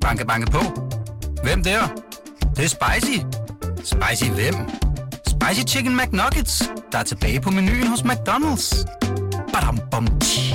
[0.00, 0.58] Banke, banke på.
[1.42, 1.80] Hvem der?
[2.40, 3.18] Det, det er spicy.
[3.84, 4.54] Spicy hvem?
[5.26, 8.84] Spicy Chicken McNuggets, der er tilbage på menuen hos McDonald's.
[9.52, 10.54] Badum, bom, tji.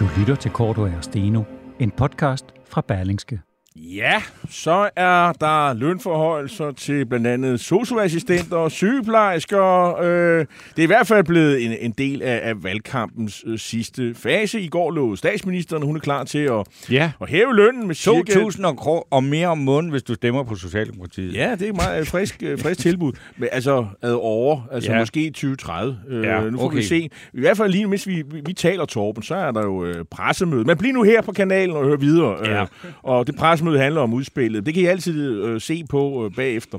[0.00, 1.42] Du lytter til Korto og Steno,
[1.78, 3.40] en podcast fra Berlingske.
[3.76, 9.96] Ja, så er der lønforhøjelser til blandt andet socioassistenter og sygeplejersker.
[10.02, 10.46] Øh, det
[10.78, 14.60] er i hvert fald blevet en, en del af, af valgkampens øh, sidste fase.
[14.60, 17.10] I går lå statsministeren, hun er klar til at, Ja.
[17.20, 18.32] at hæve lønnen med cirka...
[18.32, 21.34] 2.000 og, kro- og mere om måneden, hvis du stemmer på Socialdemokratiet.
[21.34, 23.12] Ja, det er et meget øh, frisk, frisk tilbud.
[23.36, 24.98] Men altså ad år, altså ja.
[24.98, 25.98] Måske 2030.
[26.08, 26.76] Øh, Ja, nu får okay.
[26.76, 27.10] vi se.
[27.34, 30.04] I hvert fald lige, mens vi, vi, vi taler, Torben, så er der jo øh,
[30.10, 30.64] pressemøde.
[30.64, 32.36] Men bliv nu her på kanalen og hør videre.
[32.40, 32.64] Øh, Ja.
[33.02, 34.66] Og det pressemødet handler om udspillet.
[34.66, 36.78] Det kan I altid øh, se på øh, bagefter.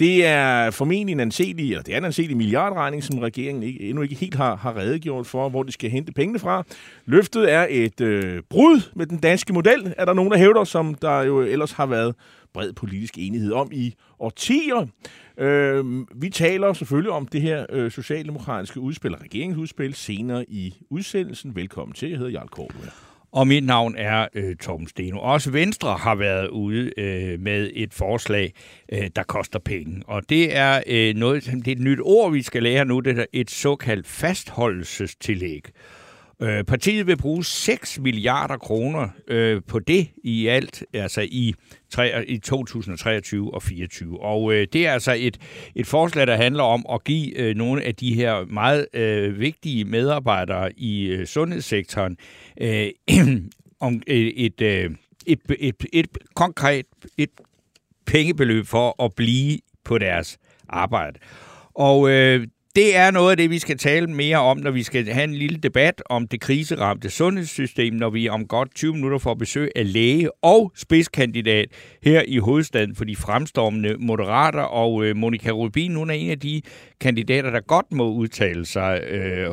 [0.00, 4.02] Det er formentlig en anselig, eller det er en anselig milliardregning, som regeringen ikke, endnu
[4.02, 6.64] ikke helt har, har redegjort for, hvor de skal hente pengene fra.
[7.06, 10.94] Løftet er et øh, brud med den danske model, er der nogen, der hævder, som
[10.94, 12.14] der jo ellers har været
[12.54, 14.86] bred politisk enighed om i årtier.
[15.38, 15.84] Øh,
[16.14, 21.56] vi taler selvfølgelig om det her øh, socialdemokratiske udspil, og regeringsudspil, senere i udsendelsen.
[21.56, 22.08] Velkommen til.
[22.08, 22.74] Jeg hedder Jarl Kort.
[23.36, 25.18] Og mit navn er øh, Torben Steno.
[25.18, 28.52] Også Venstre har været ude øh, med et forslag,
[28.92, 30.02] øh, der koster penge.
[30.06, 33.18] Og det er, øh, noget, det er et nyt ord, vi skal lære nu, det
[33.18, 35.62] er et såkaldt fastholdelsestillæg.
[36.42, 41.54] Øh, partiet vil bruge 6 milliarder kroner øh, på det i alt, altså i,
[41.90, 44.22] tre, i 2023 og 24.
[44.22, 45.38] Og øh, det er altså et,
[45.74, 49.84] et forslag, der handler om at give øh, nogle af de her meget øh, vigtige
[49.84, 52.16] medarbejdere i øh, sundhedssektoren
[52.60, 52.88] øh,
[53.80, 54.90] om øh, et, øh,
[55.26, 56.86] et, et, et, et konkret
[57.18, 57.30] et
[58.06, 61.18] pengebeløb for at blive på deres arbejde.
[61.74, 62.46] Og øh,
[62.76, 65.34] det er noget af det, vi skal tale mere om, når vi skal have en
[65.34, 69.92] lille debat om det kriseramte sundhedssystem, når vi om godt 20 minutter får besøg af
[69.92, 71.68] læge og spidskandidat
[72.02, 74.60] her i hovedstaden for de fremstormende moderater.
[74.60, 76.62] Og øh, Monika Rubin, hun er en af de
[77.00, 79.50] kandidater, der godt må udtale sig øh,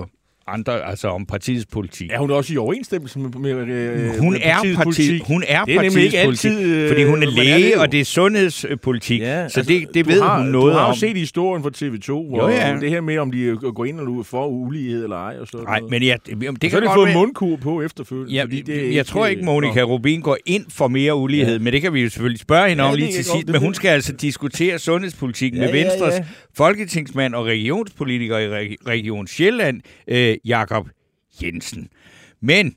[0.48, 2.10] andre, altså om partiets politik.
[2.12, 5.22] Er hun også i overensstemmelse med, med, med Hun med er, partiets parti, politik?
[5.28, 7.66] hun er Det er partiets ikke politik, altid, øh, fordi hun er man er læge,
[7.66, 7.82] det jo.
[7.82, 10.86] og det er sundhedspolitik, Ja, så altså, det, det ved har, hun noget Du har
[10.86, 10.92] om.
[10.94, 12.78] jo set historien fra TV2, hvor Jo, ja.
[12.82, 15.36] det her med, om de øh, går ind og ud for ulighed eller ej.
[15.40, 15.92] Og sådan Nej, noget.
[15.92, 18.34] men jeg, det, det og så har de fået mundkur på efterfølgende.
[18.34, 19.82] Ja, det jeg ikke- tror ikke, Monika.
[19.82, 21.60] Rubin går ind for mere ulighed, Ja.
[21.64, 23.48] men det kan vi jo selvfølgelig spørge hende Ja, om lige til sidst.
[23.48, 26.24] Men hun skal altså diskutere sundhedspolitik Ja, med ja, Venstres ja.
[26.58, 29.82] folketingsmand og regionspolitiker i Reg- Region Sjælland,
[30.34, 30.90] øh, Jakob
[31.42, 31.90] Jensen.
[32.42, 32.76] Men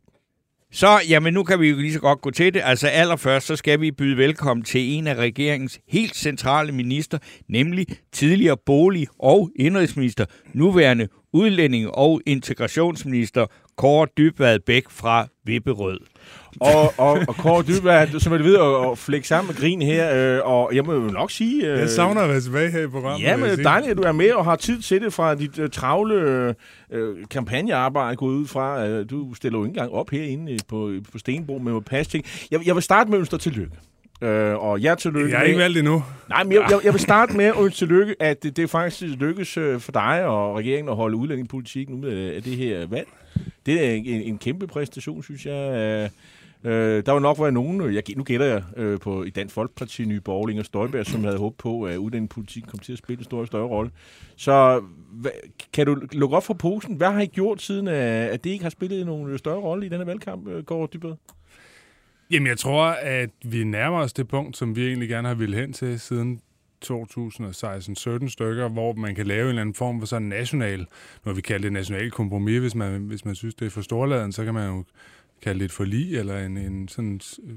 [0.73, 2.63] så, jamen nu kan vi jo lige så godt gå til det.
[2.65, 7.19] Altså allerførst, så skal vi byde velkommen til en af regeringens helt centrale minister,
[7.49, 13.47] nemlig tidligere bolig- og indrigsminister, nuværende udlænding- og integrationsminister
[13.77, 16.01] Kåre Dybvad Bæk fra Vipperød.
[16.61, 18.57] Og, og, og Kåre Dybvad, som er ved
[18.93, 21.73] at, flække sammen med grin her, øh, og jeg må jo nok sige...
[21.73, 23.23] Øh, Jeg savner at være tilbage her i programmet.
[23.23, 25.59] Ja, men er dejligt, at du er med og har tid til det fra dit
[25.59, 26.55] øh, travle øh,
[26.93, 28.87] øh, kampagnearbejde gået ud fra.
[28.87, 32.25] Øh, du stiller jo ikke engang op herinde øh, på, på Stenbro med pas ting.
[32.51, 33.73] Jeg, jeg vil starte med at ønske tillykke.
[34.23, 36.05] Øh, og jeg tillykke Jeg er ikke valgt endnu.
[36.29, 39.03] Nej, men jeg, jeg, jeg vil starte med at ønske tillykke, at det, det faktisk
[39.03, 43.09] lykkes øh, for dig og regeringen at holde udlændingepolitikken ud af, det her valg.
[43.67, 46.11] Det er en, en, en kæmpe præstation, synes jeg.
[46.67, 49.55] Øh, der var nok været nogen, øh, jeg, nu gætter jeg øh, på i Dansk
[49.55, 53.19] Folkeparti, Nye Borgerling og Støjberg, som havde håbet på, at uddannelsespolitikken kom til at spille
[53.19, 53.91] en større og større rolle.
[54.37, 55.31] Så hva,
[55.73, 56.97] kan du lukke op for posen?
[56.97, 60.07] Hvad har I gjort siden, at, det ikke har spillet nogen større rolle i denne
[60.07, 61.15] valgkamp, øh, Gård Dybød?
[62.31, 65.57] Jamen, jeg tror, at vi nærmer os det punkt, som vi egentlig gerne har ville
[65.57, 66.41] hen til siden
[66.85, 70.87] 2016-17 stykker, hvor man kan lave en eller anden form for sådan national,
[71.25, 74.33] når vi kalder det national kompromis, hvis man, hvis man synes, det er for storladen,
[74.33, 74.85] så kan man jo
[75.43, 77.55] kalde det et forlig, eller en, en sådan øh,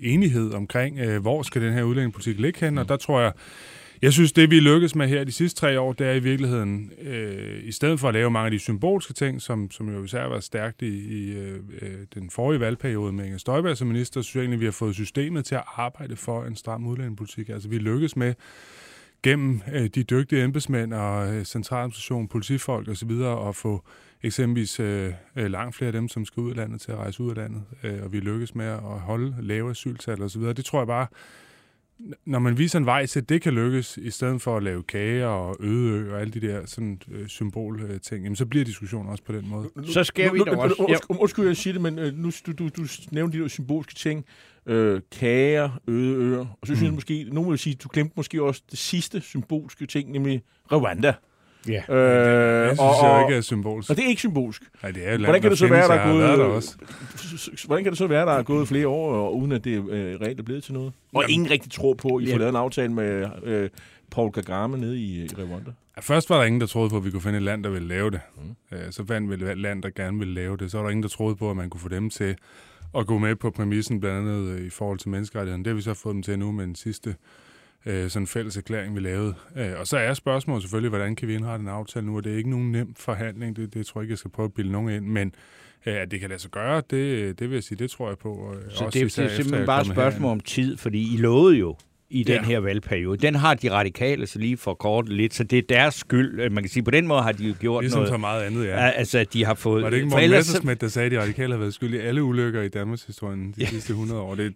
[0.00, 3.32] enighed omkring, øh, hvor skal den her udlændingepolitik ligge hen, og der tror jeg,
[4.02, 6.92] jeg synes, det vi lykkes med her de sidste tre år, det er i virkeligheden,
[7.02, 10.24] øh, i stedet for at lave mange af de symbolske ting, som, som jo især
[10.24, 14.34] var stærkt i, i øh, øh, den forrige valgperiode med Inger Støjberg som minister, synes
[14.34, 17.48] jeg egentlig, vi har fået systemet til at arbejde for en stram udlændingepolitik.
[17.48, 18.34] Altså vi lykkes med
[19.22, 23.10] gennem øh, de dygtige embedsmænd og øh, centraladministration, politifolk osv.
[23.48, 23.84] at få
[24.22, 27.22] eksempelvis øh, øh, langt flere af dem, som skal ud af landet, til at rejse
[27.22, 27.62] ud af landet.
[27.82, 30.42] Øh, og vi lykkes med at holde lave asyltal osv.
[30.42, 31.06] Det tror jeg bare,
[32.24, 34.82] når man viser en vej til, at det kan lykkes, i stedet for at lave
[34.82, 39.24] kager og øde og alle de der sådan, øh, symbolting, jamen, så bliver diskussionen også
[39.24, 39.70] på den måde.
[39.84, 41.06] Så skal vi nu, også...
[41.08, 44.24] undskyld, jeg siger det, men øh, nu du, du, du nævnte de der symbolske ting.
[44.66, 46.38] Øh, kager, øde øer.
[46.38, 49.86] Og så synes jeg måske, nogen vil sige, du glemte måske også det sidste symbolske
[49.86, 50.42] ting, nemlig
[50.72, 51.14] Rwanda.
[51.68, 51.94] Ja.
[51.94, 53.90] Øh, Jeg synes og, jeg ikke er symbolsk.
[53.90, 54.62] og det er ikke symbolsk.
[54.82, 56.38] Nej, det er jo Hvordan kan det så være, der er gået...
[56.38, 56.76] der også.
[57.66, 60.20] Hvordan kan det så være, der er gået flere år, og uden at det øh,
[60.20, 60.92] reelt er blevet til noget?
[61.14, 63.70] Og Jamen- ingen rigtig tror på, at I får lavet en aftale med øh,
[64.10, 65.70] Paul Kagame nede i, i Rwanda.
[66.00, 67.88] Først var der ingen, der troede på, at vi kunne finde et land, der ville
[67.88, 68.20] lave det.
[68.70, 68.76] Mm.
[68.76, 70.70] Øh, Så fandt vi et land, der gerne ville lave det.
[70.70, 72.36] Så var der ingen, der troede på, at man kunne få dem til
[72.98, 75.64] at gå med på præmissen, blandt andet øh, i forhold til menneskerettighederne.
[75.64, 77.14] Det har vi så fået dem til nu med den sidste øh,
[77.86, 79.34] sådan fælles erklæring, vi lavede.
[79.56, 82.16] Øh, Og så er spørgsmålet selvfølgelig, hvordan kan vi indrette en aftale nu?
[82.16, 84.44] Og det er ikke nogen nem forhandling, det, det tror jeg ikke, jeg skal prøve
[84.44, 85.34] at bilde nogen ind, men
[85.86, 88.18] øh, at det kan lade sig gøre, det, det vil jeg sige, det tror jeg
[88.18, 88.32] på.
[88.32, 91.56] og Så også det, det er simpelthen bare et spørgsmål om tid, fordi I lovede
[91.56, 91.76] jo
[92.10, 92.42] i den Ja.
[92.42, 93.18] her valgperiode.
[93.26, 96.40] Den har de radikale så lige for kort lidt, så det er deres skyld.
[96.40, 98.10] Øh, Man kan sige, på den måde har de jo gjort Ligesom noget.
[98.12, 98.84] så meget andet, ja.
[98.84, 98.90] Ja.
[98.90, 99.82] Altså, at de har fået...
[99.82, 101.98] Var det ikke Morten ellers Messersmith, der sagde, at de radikale har været skyld i
[101.98, 104.34] alle ulykker i Danmarks historie de sidste 100 år?
[104.34, 104.54] Det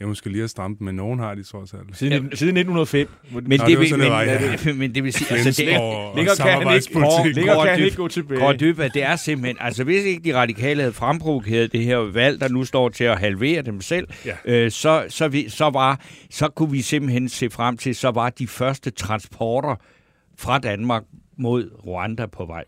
[0.00, 1.82] er måske lige at stramme men nogen har de trods alt.
[1.98, 2.18] Siden, ja.
[2.36, 3.08] siden 1905.
[3.32, 4.72] Men Nå, det, det vil, men, det var, ja.
[4.72, 7.96] men det vil sige, altså det er, og Ligger kan han ikke, ligger kan ikke
[7.96, 8.40] gå tilbage.
[8.40, 12.40] Kåre Dybvad, det er simpelthen, altså hvis ikke de radikale havde fremprovokeret det her valg,
[12.40, 14.32] der nu står til at halvere dem selv, Ja.
[14.44, 16.00] øh, så, så, vi, så, var,
[16.30, 19.76] så kunne vi simpelthen se frem til, så var de første transporter
[20.38, 21.02] fra Danmark
[21.36, 22.64] mod Rwanda på vej.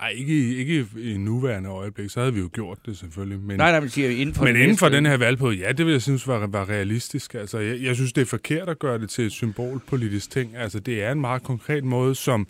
[0.00, 2.10] Ej, ikke, i- ikke i nuværende øjeblik.
[2.10, 3.38] Så havde vi jo gjort det selvfølgelig.
[3.40, 5.86] Men, Nej, nej, man siger inden for men inden for den her valgperiode, ja, det
[5.86, 7.34] vil jeg synes var, var realistisk.
[7.34, 10.56] Altså, jeg, jeg synes, det er forkert at gøre det til et symbolpolitisk ting.
[10.56, 12.46] Altså, det er en meget konkret måde, som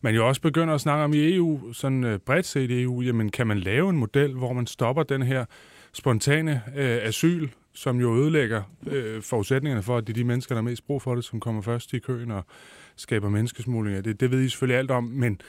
[0.00, 3.02] man jo også begynder at snakke om i EU, sådan uh, bredt set i EU.
[3.02, 5.44] Jamen, kan man lave en model, hvor man stopper den her
[5.92, 10.62] spontane øh, asyl, som jo ødelægger øh, forudsætningerne for, at det er de mennesker, der
[10.62, 12.44] har mest brug for det, som kommer først i køen og
[12.96, 13.96] skaber menneskesmugling.
[13.96, 15.40] Ja, Det, det ved I selvfølgelig alt om, men,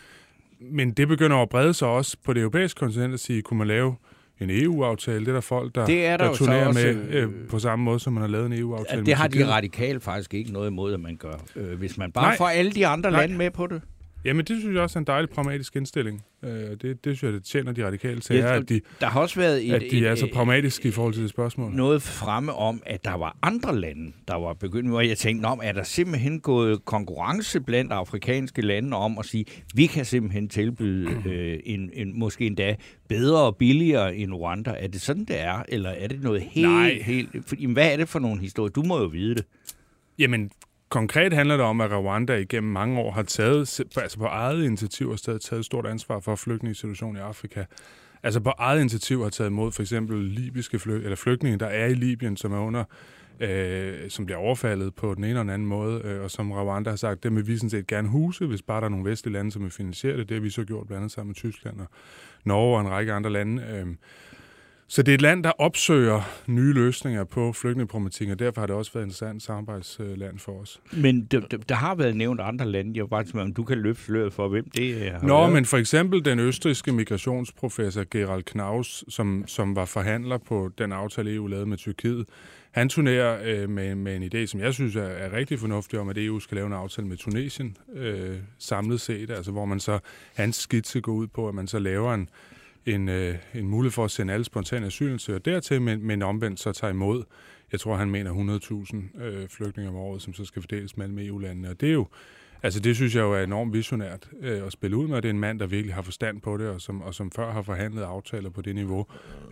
[0.59, 3.67] men det begynder at brede sig også på det europæiske kontinent at sige, kunne man
[3.67, 3.95] lave
[4.39, 5.19] en EU-aftale?
[5.19, 7.85] Det er der folk, der, Det er der der turnerer også, med øh, på samme
[7.85, 8.99] måde, som man har lavet en EU-aftale.
[8.99, 11.33] Ja, det har de radikale faktisk ikke noget imod, at man gør.
[11.55, 12.37] Øh, hvis man bare Nej.
[12.37, 13.19] får alle de andre Nej.
[13.21, 13.81] lande med på det.
[14.25, 16.23] Jamen, det synes jeg også er en dejlig pragmatisk indstilling.
[16.43, 19.07] Øh, det, det synes jeg, det tjener de radikale til, Ja, er, at de, Der
[19.07, 21.29] har også været et, at de et, er så et- pragmatiske i forhold til det
[21.29, 21.71] spørgsmål.
[21.71, 25.59] noget fremme om, at der var andre lande, der var begyndt, hvor jeg tænkte, om
[25.63, 29.45] er der simpelthen gået konkurrence blandt afrikanske lande om at sige,
[29.75, 32.75] vi kan simpelthen tilbyde øh, en, en, måske endda
[33.09, 34.75] bedre og billigere end Rwanda.
[34.79, 35.63] Er det sådan, det er?
[35.69, 36.67] Eller er det noget helt...
[36.69, 36.99] Nej.
[37.01, 38.71] helt for, jamen, hvad er det for nogle historier?
[38.71, 39.45] Du må jo vide det.
[40.19, 40.51] Jamen,
[40.89, 45.09] konkret handler det om, at Rwanda igennem mange år har taget, altså på eget initiativ,
[45.09, 47.63] har stadig taget stort ansvar for flygtningesituationen i Afrika.
[48.23, 51.85] Altså på eget initiativ har taget imod for eksempel libyske flyg, eller flygtninge, der er
[51.85, 52.83] i Libyen, som er under
[53.39, 56.89] øh, som bliver overfaldet på den ene eller den anden måde, øh, og som Rwanda
[56.89, 59.33] har sagt, det vil vi sådan set gerne huse, hvis bare der er nogle vestlige
[59.33, 60.29] lande, som vil finansiere det.
[60.29, 61.87] Det har vi så gjort blandt andet sammen med Tyskland og
[62.43, 63.63] Norge og en række andre lande.
[63.63, 63.87] Øh,
[64.87, 68.75] så det er et land, der opsøger nye løsninger på flygtningeproblematikken, og derfor har det
[68.75, 70.79] også været et interessant samarbejdsland for os.
[70.93, 72.91] Men der, der, har været nævnt andre lande.
[72.95, 75.23] Jeg var bare tænkt, om du kan løfte sløret for, hvem det er.
[75.23, 80.91] Nå, men for eksempel den østriske migrationsprofessor Gerald Knaus, som, som var forhandler på den
[80.91, 82.25] aftale, EU lavede med Tyrkiet,
[82.71, 86.09] han turnerer øh, med, med en idé, som jeg synes er, er rigtig fornuftig om,
[86.09, 89.99] at EU skal lave en aftale med Tunesien øh, samlet set, altså hvor man så,
[90.35, 92.29] hans skitse går ud på, at man så laver en,
[92.85, 96.71] en, øh, en mulighed for at sende alle spontane asylansøgere dertil, men, men omvendt så
[96.71, 97.23] tager imod,
[97.71, 98.59] jeg tror han mener
[99.17, 101.69] 100.000 øh, flygtninge om året, som så skal fordeles mellem EU-landene.
[101.69, 102.07] Og det er jo,
[102.63, 105.17] altså det synes jeg jo er enormt visionært øh, at spille ud med.
[105.21, 107.51] Det er en mand, der virkelig har forstand på det, og som, og som før
[107.51, 109.05] har forhandlet aftaler på det niveau.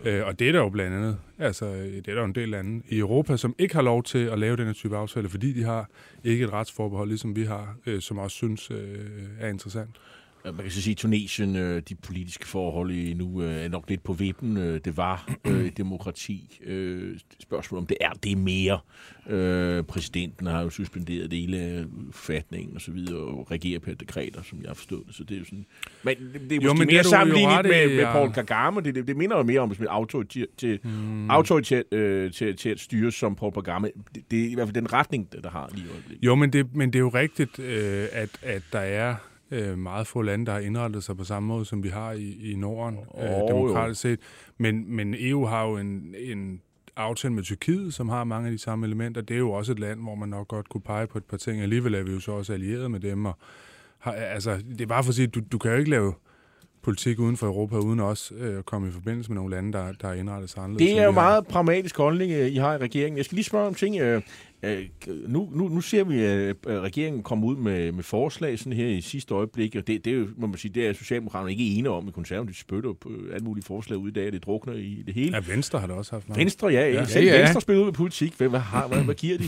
[0.04, 2.34] Øh, og det er der jo blandt andet, altså øh, det er der jo en
[2.34, 5.28] del lande i Europa, som ikke har lov til at lave den her type aftaler,
[5.28, 5.88] fordi de har
[6.24, 8.98] ikke et retsforbehold, ligesom vi har, øh, som også synes øh,
[9.40, 9.96] er interessant.
[10.46, 13.68] Ja, Man kan så sige, at Tunesien, øh, de politiske forhold i nu øh, er
[13.68, 14.56] nok lidt på vippen.
[14.56, 16.60] Øh, Det var øh, et demokrati.
[16.64, 18.78] Øh, Spørgsmålet om det er det mere.
[19.28, 24.42] Øh, Præsidenten har jo suspenderet dele af forfatningen og så videre, og regerer på dekreter,
[24.42, 25.14] som jeg har forstået det.
[25.14, 25.66] Så det er jo sådan...
[26.02, 28.12] Men det, det er Jo, måske men det mere er jo sammenlignet med, med ja.
[28.12, 28.80] Paul Kagame.
[28.80, 31.30] Det, det, det minder jo mere om et autoritært, til, Mm.
[31.30, 33.90] autoritært, øh, til, til at styre som Paul Kagame.
[34.14, 36.26] Det, det er i hvert fald den retning, der har lige i øjeblikket.
[36.26, 39.14] Jo, men det, men det er jo rigtigt, øh, at, at der er
[39.50, 42.52] øh, meget få lande, der har indrettet sig på samme måde, som vi har i,
[42.52, 44.20] i Norden, øh, Åh, demokratisk set.
[44.58, 46.60] Men, men EU har jo en, en
[46.96, 49.20] aftale med Tyrkiet, som har mange af de samme elementer.
[49.20, 51.36] Det er jo også et land, hvor man nok godt kunne pege på et par
[51.36, 51.62] ting.
[51.62, 53.24] Alligevel er vi jo så også allieret med dem.
[53.24, 53.38] Og
[53.98, 56.14] har, altså, det er bare for at sige, du, du kan jo ikke lave
[56.82, 59.92] politik uden for Europa, uden også øh, at komme i forbindelse med nogle lande, der,
[59.92, 60.90] der er indrettet sig anderledes.
[60.90, 63.16] Det er jo meget pragmatisk holdning, øh, I har i regeringen.
[63.16, 64.00] Jeg skal lige spørge om ting.
[64.00, 64.22] øh,
[64.66, 68.86] øh, Nu, nu, nu ser vi, at regeringen kommer ud med, med forslag sådan her
[68.86, 71.64] i sidste øjeblik, og det, det er jo, må man sige, det er Socialdemokraterne ikke
[71.64, 72.08] enige om.
[72.08, 75.14] I konservativt spytter på alle mulige forslag ud i dag, og det drukner i det
[75.14, 75.36] hele.
[75.36, 76.40] Ja, Venstre har det også haft meget.
[76.40, 76.90] Venstre, ja.
[76.90, 77.04] ja.
[77.04, 77.40] Selv Ja, ja.
[77.40, 78.34] Venstre spiller ud med politik.
[78.36, 79.44] Hvad, hvad, har, hvad, hvad giver de?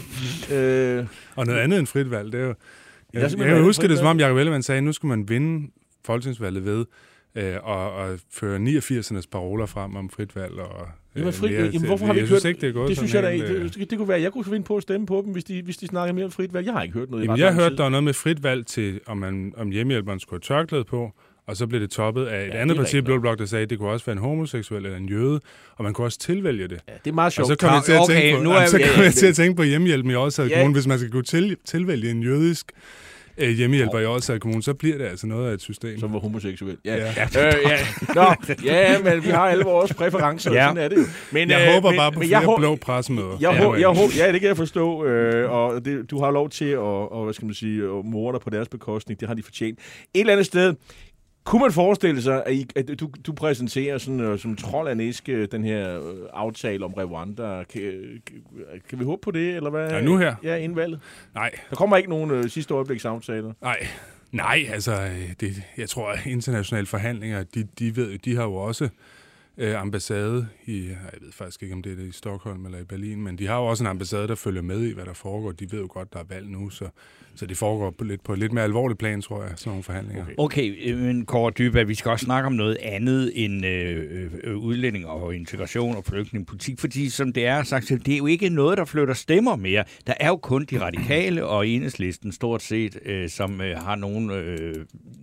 [0.56, 1.06] øh,
[1.36, 2.54] Og noget andet end frit valg, det er jo...
[3.12, 5.06] Jeg, jeg kan andet huske frit det, som om Jacob Ellemann sagde, at nu skal
[5.06, 5.70] man vinde
[6.04, 6.84] folketingsvalget ved
[7.34, 10.52] øh, og, og føre 89'ernes paroler frem om frit valg.
[10.52, 12.88] Og, Jamen, frit, mere jamen, hvorfor har vi jeg ikke hørt ikke, det er gået
[12.88, 12.96] det?
[12.96, 15.22] synes jeg da øh, Det, det kunne være, jeg kunne finde på at stemme på
[15.24, 16.66] dem, hvis de, hvis de snakker mere om frit valg.
[16.66, 18.66] Jeg har ikke hørt noget i Jamen, jeg hørte, der var noget med frit valg
[18.66, 21.12] til, om, man, om hjemmehjælperen skulle have tørklæde på,
[21.46, 23.00] og så blev det toppet af et det ja, andet parti.
[23.00, 25.40] Blå Blok, der sagde, at det kunne også være en homoseksuel eller en jøde,
[25.76, 26.80] og man kunne også tilvælge det.
[26.88, 27.48] Ja, det er meget Og sjovt.
[27.48, 29.12] så kom jeg til at Okay, tænke på, nu er så vi- kom ja, jeg
[29.12, 30.56] til det- at tænke på hjemmehjælpen i Odsherred Ja.
[30.56, 30.74] Kommune.
[30.74, 32.72] Hvis man skal kunne til, tilvælge en jødisk
[33.38, 35.98] øh, hjemmehjælper i Odsherred Kommune, så bliver det altså noget af et system.
[36.00, 36.76] som var homoseksuel.
[36.84, 36.96] Ja.
[36.96, 37.12] Ja.
[37.34, 37.46] Ja.
[37.46, 37.78] Øh, ja.
[38.14, 38.24] Nå,
[38.64, 40.62] ja, men vi har alle vores præferencer, ja.
[40.68, 41.02] Sådan er det jo.
[41.32, 43.36] Men, Jeg øh, håber men, bare på men jeg, flere hå- blå pressemøder.
[43.40, 46.50] jeg, men- jeg, hå- ja, det kan jeg forstå, øh, og det, du har lov
[46.50, 49.20] til at, og, hvad skal man sige, at morde dig på deres bekostning.
[49.20, 49.78] Det har de fortjent.
[50.14, 50.74] Et eller andet sted,
[51.46, 54.92] kunne man forestille sig, at, I, at du, du præsenterer sådan, uh, som trold af
[54.92, 57.64] en æske, den her uh, aftale om Rwanda?
[57.72, 57.82] Kan,
[58.26, 58.42] kan,
[58.88, 59.90] kan vi håbe på det, eller hvad?
[59.90, 60.34] Ja, nu her?
[60.42, 61.00] Ja, inden valget.
[61.34, 63.52] Nej, Der kommer ikke nogen uh, sidste øjebliksaftaler.
[63.62, 63.86] nej.
[64.32, 68.54] Nej, altså, øh, det, jeg tror, at internationale forhandlinger, de, de, ved, de har jo
[68.54, 68.88] også
[69.58, 73.22] øh, ambassade i, jeg ved faktisk ikke, om det er i Stockholm eller i Berlin,
[73.22, 75.52] men de har jo også en ambassade, der følger med i, hvad der foregår.
[75.52, 76.88] De ved jo godt, der er valg nu, så,
[77.36, 79.82] så det foregår på lidt, på et lidt mere alvorligt plan, tror jeg, sådan nogle
[79.82, 80.22] forhandlinger.
[80.22, 80.34] Okay.
[80.38, 84.56] Okay, øh, men Kåre Dybvad, vi skal også snakke om noget andet end øh, øh,
[84.56, 88.78] udlænding og integration og flygtningepolitik, fordi som det er sagt, det er jo ikke noget,
[88.78, 89.84] der flytter stemmer mere.
[90.06, 94.34] Der er jo kun de radikale og enhedslisten stort set, øh, som øh, har nogle
[94.34, 94.74] øh,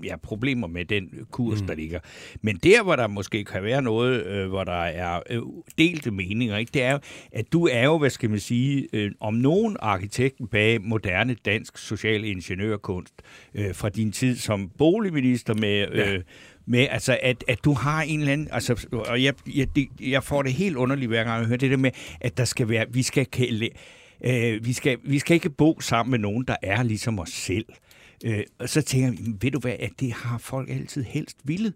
[0.04, 1.68] ja, problemer med den kurs, mm.
[1.68, 2.00] der ligger.
[2.42, 5.42] Men der, hvor der måske kan være noget, øh, hvor der er øh,
[5.78, 6.98] delte meninger, ikke, det er
[7.32, 11.78] at du er jo, hvad skal man sige, øh, om nogen arkitekten bag moderne dansk
[11.78, 13.14] social ingeniørkunst
[13.56, 15.88] øh, fra din tid som boligminister med...
[15.92, 16.22] Øh,
[16.66, 20.24] med, altså, at, at du har en eller anden, altså, og jeg, jeg, det, jeg
[20.24, 21.92] får det helt underligt hver gang jeg hører det der med,
[22.22, 23.70] at der skal være, vi skal, kalde,
[24.26, 27.66] øh, vi skal, vi skal ikke bo sammen med nogen, der er ligesom os selv.
[28.26, 31.74] Øh, og så tænker jeg, ved du hvad, at det har folk altid helst villet.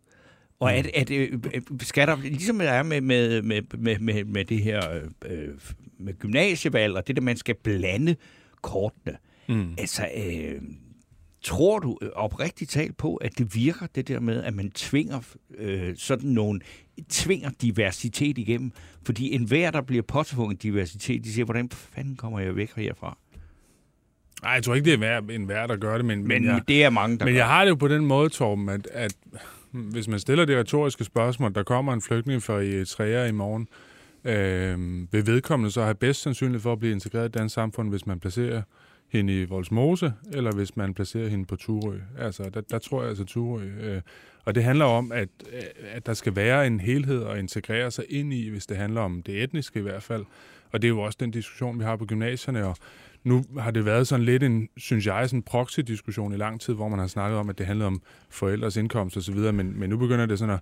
[0.59, 4.23] Og at, at øh, øh, skal der, ligesom der er med, med, med, med, med,
[4.23, 5.49] med det her øh,
[5.99, 8.15] med gymnasievalg, og det der, man skal blande
[8.61, 9.17] kortene.
[9.49, 9.75] Mm.
[9.77, 10.61] Altså, øh,
[11.41, 15.19] tror du øh, oprigtigt talt på, at det virker, det der med, at man tvinger
[15.57, 16.59] øh, sådan nogle,
[17.09, 18.71] tvinger diversitet igennem?
[19.03, 23.17] Fordi enhver, der bliver påtvunget diversitet, de siger, hvordan fanden kommer jeg væk herfra?
[24.43, 26.45] Nej, jeg tror ikke, det er hver, en hver, der gør det, men, Men, men,
[26.45, 27.39] jeg, det er mange, der men gør.
[27.39, 29.15] jeg har det jo på den måde, Torben, at, at
[29.71, 33.67] hvis man stiller det retoriske spørgsmål, der kommer en flygtning fra Eritrea i morgen,
[34.23, 38.05] øh, vil vedkommende så have bedst sandsynlighed for at blive integreret i dansk samfund, hvis
[38.05, 38.61] man placerer
[39.09, 41.99] hende i Volsmose, eller hvis man placerer hende på Turø.
[42.19, 43.63] Altså, der, der tror jeg altså Turø.
[43.63, 44.01] Øh,
[44.45, 45.61] og det handler om, at, øh,
[45.91, 49.21] at der skal være en helhed at integrere sig ind i, hvis det handler om
[49.21, 50.25] det etniske i hvert fald.
[50.71, 52.77] Og det er jo også den diskussion, vi har på gymnasierne, og
[53.23, 56.73] nu har det været sådan lidt en, synes jeg, sådan en proxy-diskussion i lang tid,
[56.73, 59.79] hvor man har snakket om, at det handlede om forældres indkomst og så videre, men,
[59.79, 60.59] men nu begynder det sådan at,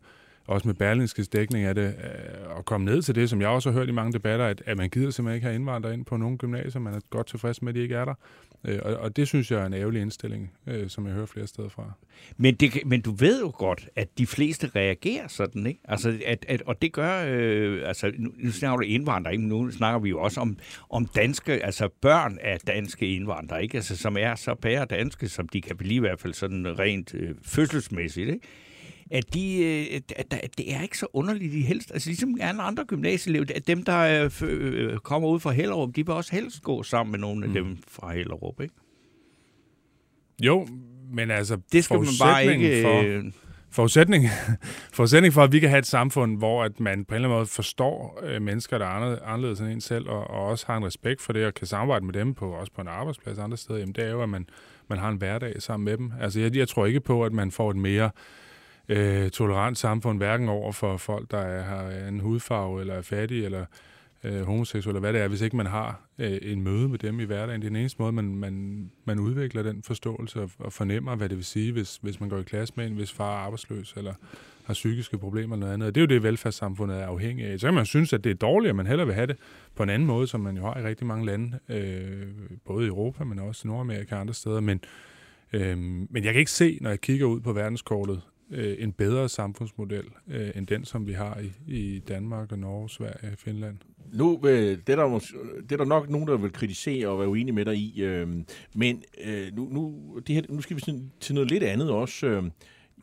[0.48, 3.50] også med Berlingskes dækning af det, øh, og at komme ned til det, som jeg
[3.50, 6.06] også har hørt i mange debatter, at, at man gider simpelthen ikke have indvandrere ind
[6.06, 8.14] på nogle gymnasier, man er godt tilfreds med, at de ikke er der.
[8.68, 11.48] Øh, og, og det synes jeg er en ærgerlig indstilling, øh, som jeg hører flere
[11.48, 11.92] steder fra.
[12.38, 15.80] Men, det, men du ved jo godt, at de fleste reagerer sådan, ikke?
[15.84, 19.48] Altså, at, at, og det gør, øh, altså, nu, nu snakker du indvandrere, ikke?
[19.48, 20.58] nu snakker vi jo også om,
[20.90, 23.78] om danske, altså børn af danske indvandrere, ikke?
[23.78, 27.14] Altså, som er så pære danske, som de kan blive i hvert fald sådan rent
[27.14, 28.48] øh, fødselsmæssigt, ikke?
[29.12, 32.62] At de, øh, at, at det er ikke så underligt, de helst, altså ligesom alle
[32.62, 36.62] andre gymnasieelever, at dem, der øh, øh, kommer ud fra Hellerup, de vil også helst
[36.62, 38.74] gå sammen med nogle af dem fra Hellerup, ikke?
[40.44, 40.68] Jo,
[41.14, 42.82] men altså Det skal man bare ikke...
[42.82, 43.32] For,
[43.72, 44.26] forudsætning,
[44.94, 47.38] forudsætning for, at vi kan have et samfund, hvor at man på en eller anden
[47.38, 50.78] måde forstår øh, mennesker, der er andre- anderledes end en selv, og, og også har
[50.78, 53.58] en respekt for det, og kan samarbejde med dem på også på en arbejdsplads andre
[53.58, 54.48] steder, jamen det er jo, at man,
[54.90, 56.12] man har en hverdag sammen med dem.
[56.22, 58.12] Altså jeg, jeg tror ikke på, at man får et mere øh,
[58.90, 63.46] Øh, tolerant samfund, hverken over for folk, der er, har en hudfarve, eller er fattige,
[63.46, 63.66] eller
[64.24, 67.20] øh, homoseksuelle, eller hvad det er, hvis ikke man har øh, en møde med dem
[67.20, 67.62] i hverdagen.
[67.62, 71.30] Det er den eneste måde, man, man, man udvikler den forståelse og, og fornemmer, hvad
[71.30, 73.94] det vil sige, hvis, hvis man går i klasse med en, hvis far er arbejdsløs,
[73.98, 74.14] eller
[74.66, 75.88] har psykiske problemer eller noget andet.
[75.88, 77.60] Og det er jo det, velfærdssamfundet er afhængig af.
[77.60, 79.38] Så kan man synes, at det er dårligt, at man hellere vil have det
[79.76, 82.28] på en anden måde, som man jo har i rigtig mange lande, øh,
[82.66, 84.60] både i Europa, men også i Nordamerika og andre steder.
[84.60, 84.82] Men,
[85.54, 88.22] øh, men jeg kan ikke se, når jeg kigger ud på verdenskortet,
[88.52, 92.90] øh, en bedre samfundsmodel, øh, end den, som vi har i, i Danmark og Norge,
[92.90, 93.78] Sverige og Finland.
[94.14, 95.20] Nu, øh, det, er der,
[95.64, 98.02] det er der nok nogen, der vil kritisere og være uenige med dig i.
[98.04, 98.28] Øh,
[98.76, 99.96] men øh, nu, nu,
[100.28, 102.28] det her, nu skal vi sådan, til noget lidt andet også.
[102.28, 102.44] Øh,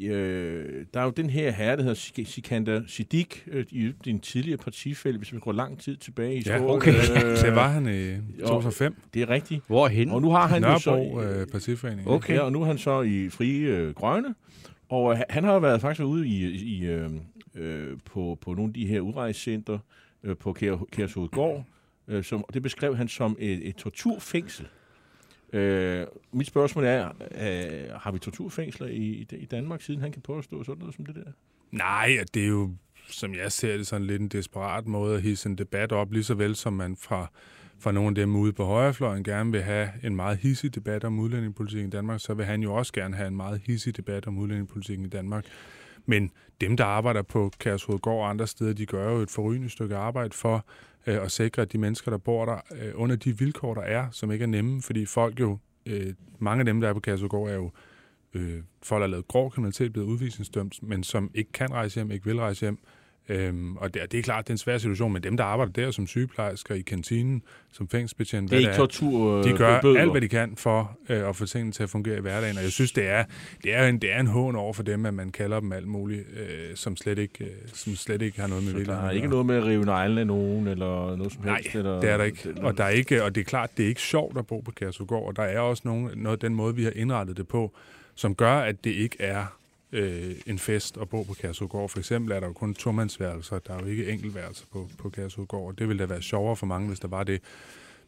[0.00, 4.20] øh, der er jo den her herre, der hedder Sik- Sikander Siddiq, øh, i din
[4.20, 6.76] tidligere partifælde, hvis vi går lang tid tilbage i Ja, historien.
[6.76, 6.92] okay.
[6.92, 8.94] Øh, Det var han i 2005.
[9.14, 9.62] Det er rigtigt.
[9.66, 10.10] Hvorhen?
[10.10, 11.26] Og nu har han jo Nørrebro så...
[11.40, 12.08] øh, Partiforening.
[12.08, 12.34] Okay.
[12.34, 14.34] Ja, og nu er han så i Frie øh, Grønne,
[14.92, 17.10] og øh, han har været faktisk ude i, i, øh,
[17.54, 19.78] øh, på, på nogle af de her udrejsecenter
[20.22, 21.64] øh, på Kær, Kærshovedgård,
[22.08, 24.68] øh, som, og det beskrev han som et, et torturfængsel.
[25.52, 30.64] Øh, mit spørgsmål er, øh, har vi torturfængsler i, i, Danmark, siden han kan påstå
[30.64, 31.32] sådan noget som det der?
[31.70, 32.70] Nej, det er jo,
[33.08, 36.24] som jeg ser det, sådan lidt en desperat måde at hisse en debat op, lige
[36.24, 37.30] så vel som man fra,
[37.82, 41.18] fra nogle af dem ude på højrefløjen gerne vil have en meget hissig debat om
[41.18, 44.38] udlændingepolitikken i Danmark, så vil han jo også gerne have en meget hissig debat om
[44.38, 45.44] udlændingepolitikken i Danmark.
[46.06, 49.96] Men dem, der arbejder på Kærshovedgård og andre steder, de gør jo et forrygende stykke
[49.96, 50.66] arbejde for
[51.06, 54.10] øh, at sikre, at de mennesker, der bor der, øh, under de vilkår, der er,
[54.10, 57.50] som ikke er nemme, fordi folk jo, øh, mange af dem, der er på Kærshovedgård,
[57.50, 57.70] er jo
[58.34, 62.10] øh, folk, der har lavet grov kriminalitet, blevet udvisningsdømt, men som ikke kan rejse hjem,
[62.10, 62.78] ikke vil rejse hjem.
[63.28, 65.72] Øhm, og det, det er klart, det er en svær situation, men dem, der arbejder
[65.72, 69.38] der som sygeplejersker i kantinen, som fængselsbetjent, Det er ikke tortur.
[69.38, 70.00] Øh, de gør bøder.
[70.00, 72.56] alt, hvad de kan for øh, at få tingene til at fungere i hverdagen.
[72.56, 73.24] Og jeg synes, det er,
[73.64, 75.88] det er, en, det er en hån over for dem, at man kalder dem alt
[75.88, 79.10] muligt, øh, som, slet ikke, øh, som slet ikke har noget med Så der virkeligheden
[79.10, 81.74] er ikke noget med at rive neglen af nogen, eller noget som Nej, helst?
[81.74, 82.54] Eller, det er der ikke.
[82.62, 83.24] Og, der er ikke.
[83.24, 85.58] og det er klart, det er ikke sjovt at bo på Kærsugård, og der er
[85.60, 87.72] også nogen, noget den måde, vi har indrettet det på,
[88.14, 89.58] som gør, at det ikke er
[89.92, 91.88] øh, en fest og bo på Kærsudgård.
[91.88, 95.66] For eksempel er der jo kun tomandsværelser, der er jo ikke enkeltværelser på, på Kærsudgård.
[95.66, 97.42] og det ville da være sjovere for mange, hvis der var det.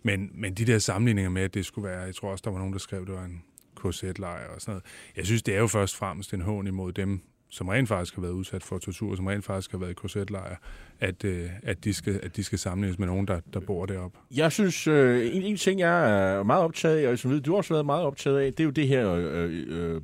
[0.03, 2.59] Men, men de der sammenligninger med, at det skulle være, jeg tror også, der var
[2.59, 3.43] nogen, der skrev, det var en
[3.75, 4.85] korsetlejr og sådan noget.
[5.17, 8.14] Jeg synes, det er jo først og fremmest en hån imod dem, som rent faktisk
[8.14, 10.57] har været udsat for tortur, som rent faktisk har været i KZ-lejr,
[11.00, 14.19] at, øh, at, de skal, at de skal sammenlignes med nogen, der, der bor deroppe.
[14.31, 17.50] Jeg synes, øh, en, en ting, jeg er meget optaget af, og som ved, du
[17.50, 20.00] har også været meget optaget af, det er jo det her øh, øh,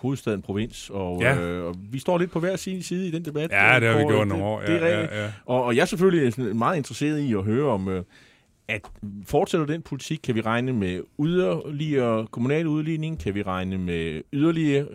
[0.00, 1.40] hovedstaden provins, og, Ja.
[1.40, 3.50] øh, og vi står lidt på hver sin side i den debat.
[3.50, 4.60] Ja, det har vi gjort nogle år.
[4.60, 5.32] Det, det er ja, ja, ja.
[5.46, 8.02] Og, og jeg er selvfølgelig meget interesseret i at høre om, øh,
[8.68, 8.80] at
[9.26, 14.86] fortsætter den politik, kan vi regne med yderligere kommunal udligning, kan vi regne med yderligere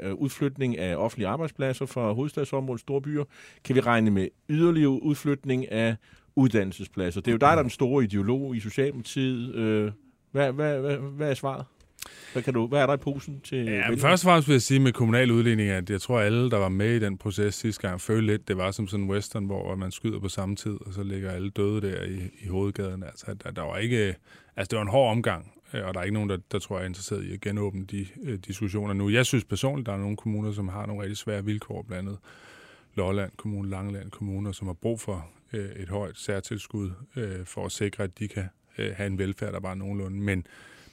[0.00, 3.24] øh, udflytning af offentlige arbejdspladser fra hovedstadsområdet, store byer,
[3.64, 5.96] kan vi regne med yderligere udflytning af
[6.36, 7.20] uddannelsespladser.
[7.20, 9.54] Det er jo dig, der er den store ideolog i Socialdemokratiet.
[9.54, 9.90] Øh,
[10.32, 11.64] hvad, hvad, hvad, hvad er svaret?
[12.36, 14.54] Hvad, kan du, hvad er der i posen til Ja, men først og fremmest vil
[14.54, 17.54] jeg sige med kommunal udligning, at jeg tror, alle, der var med i den proces
[17.54, 20.56] sidste gang, følte lidt, det var som sådan en western, hvor man skyder på samme
[20.56, 23.02] tid, og så ligger alle døde der i, i hovedgaden.
[23.02, 24.14] Altså, der, der var ikke,
[24.56, 26.76] altså, det var en hård omgang, øh, og der er ikke nogen, der, der tror
[26.76, 29.08] jeg er interesseret i at genåbne de øh, diskussioner nu.
[29.08, 32.18] Jeg synes personligt, der er nogle kommuner, som har nogle rigtig svære vilkår, blandt andet
[32.94, 37.72] Lolland Kommune, Langeland Kommuner, som har brug for øh, et højt særtilskud øh, for at
[37.72, 40.20] sikre, at de kan øh, have en velfærd, der bare er nogenlunde.
[40.20, 40.46] Men,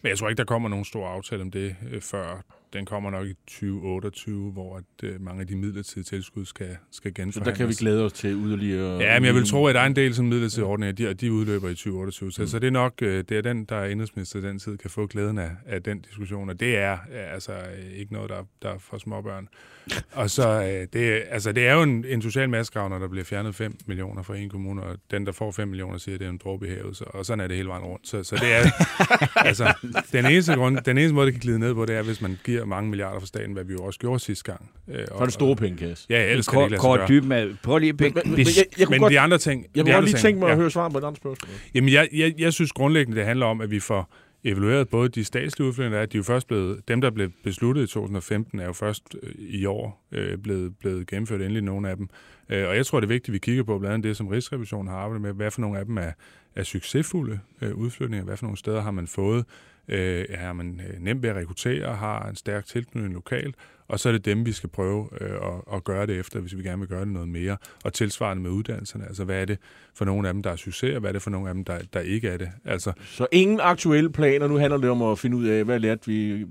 [0.03, 2.41] men jeg tror ikke, der kommer nogen stor aftale om det øh, før.
[2.73, 7.11] Den kommer nok i 2028, hvor at, øh, mange af de midlertidige tilskud skal, skal
[7.11, 7.35] Så genforhandles.
[7.45, 8.97] der kan vi glæde os til yderligere...
[9.01, 11.21] Ja, men jeg vil tro, at der er en del som midlertidige ordninger, de, og
[11.21, 12.31] de udløber i 2028.
[12.31, 12.47] Så, Mm.
[12.47, 15.07] så det er nok, øh, det er den, der er indrigsminister den tid, kan få
[15.07, 16.49] glæden af, af den diskussion.
[16.49, 19.47] Og det er øh, altså øh, ikke noget, der, der er for småbørn.
[20.11, 23.23] Og så, øh, det, altså, det er jo en, en social massegrav, når der bliver
[23.23, 26.25] fjernet 5 millioner fra en kommune, og den, der får 5 millioner, siger, at det
[26.25, 26.97] er en dråbe i havet.
[26.97, 28.07] Så, og sådan er det hele vejen rundt.
[28.07, 28.61] Så, så det er,
[29.49, 29.73] altså,
[30.11, 32.37] den eneste, grund, den eneste måde, det kan glide ned på, det er, hvis man
[32.45, 34.69] giver mange milliarder fra staten, hvad vi jo også gjorde sidste gang.
[34.87, 36.05] Øh, er det store pengekasse.
[36.09, 37.07] Ja, ellers kan det ikke lade sig Kort gøre.
[37.07, 37.55] dyb med...
[37.63, 39.61] Prøv lige at Men, men, men, jeg, jeg Men godt, de andre ting...
[39.61, 40.59] jeg de kunne godt andre lige ting- tænke mig at ja.
[40.59, 41.55] høre svar på et andet spørgsmål.
[41.73, 45.23] Jamen, jeg, jeg, jeg synes grundlæggende, det handler om, at vi får evalueret både de
[45.23, 48.65] statslige udflytninger, er, de er jo først blevet, dem, der blev besluttet i 2015, er
[48.65, 52.09] jo først øh, i år øh, blevet, blevet gennemført endelig nogle af dem.
[52.49, 54.27] Øh, og jeg tror, det er vigtigt, at vi kigger på blandt andet det, som
[54.27, 55.33] Rigsrevisionen har arbejdet med.
[55.33, 56.11] Hvad for nogle af dem er,
[56.55, 58.25] er succesfulde øh, udflytninger?
[58.25, 59.45] Hvad for nogle steder har man fået?
[59.87, 61.95] Øh, har man øh, nemt ved at rekruttere?
[61.95, 63.55] Har en stærk tilknytning lokalt?
[63.87, 66.57] Og så er det dem, vi skal prøve øh, at, at gøre det efter, hvis
[66.57, 67.57] vi gerne vil gøre det noget mere.
[67.83, 69.05] Og tilsvarende med uddannelserne.
[69.05, 69.57] Altså, hvad er det
[69.95, 71.65] for nogle af dem, der er succes, og hvad er det for nogle af dem,
[71.65, 72.49] der, der ikke er det?
[72.65, 74.47] Altså, Så ingen aktuelle planer.
[74.47, 76.45] Nu handler det om at finde ud af, hvad lærte vi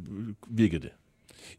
[0.48, 0.90] virkede det.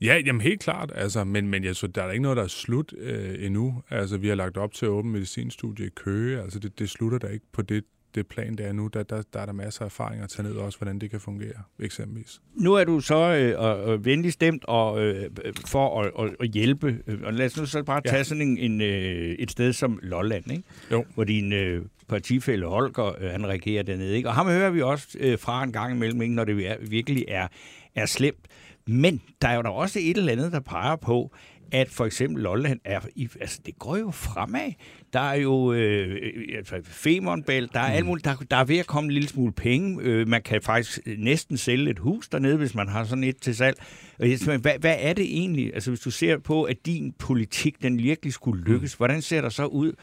[0.02, 2.48] Ja, jamen helt klart, altså, men, men jeg synes, der er ikke noget, der er
[2.48, 3.84] slut øh, endnu.
[3.90, 7.18] Altså, vi har lagt op til at åbne medicinstudie i Køge, altså det, det slutter
[7.18, 7.84] da ikke på det,
[8.16, 8.88] det plan, der er nu.
[8.88, 11.20] Der, der, der er der masser af erfaring at tage ned også, hvordan det kan
[11.20, 12.42] fungere, eksempelvis.
[12.56, 15.30] Nu er du så øh, øh, venlig stemt og, øh,
[15.68, 17.00] for at, at, at hjælpe.
[17.24, 18.10] Og lad os nu så bare Ja.
[18.10, 20.64] tage sådan en, en, øh, et sted som Lolland, ikke?
[20.92, 21.06] Jo.
[21.14, 24.16] hvor din øh, partifælle Holger, øh, han regerer dernede.
[24.16, 24.30] Ikke?
[24.30, 26.36] Og ham hører vi også øh, fra en gang imellem, ikke?
[26.36, 27.48] når det er, virkelig er,
[27.96, 28.48] er slemt.
[28.88, 31.36] Men der er jo da også et eller andet, der peger på,
[31.74, 33.00] at for eksempel Lolland er...
[33.16, 34.72] I, altså, det går jo fremad.
[35.14, 38.26] Der er jo øh, altså, Femernbælt, der er alt muligt.
[38.26, 40.02] Der, der er ved at komme en lille smule penge.
[40.02, 43.56] Øh, man kan faktisk næsten sælge et hus dernede, hvis man har sådan et til
[43.56, 43.78] salg.
[44.20, 45.74] Og Hvad, hvad er det egentlig?
[45.74, 49.50] Altså, hvis du ser på, at din politik, den virkelig skulle lykkes, hvordan ser der
[49.50, 49.94] så ud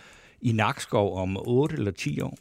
[0.41, 2.39] i Nakskov om 8 eller 10 år?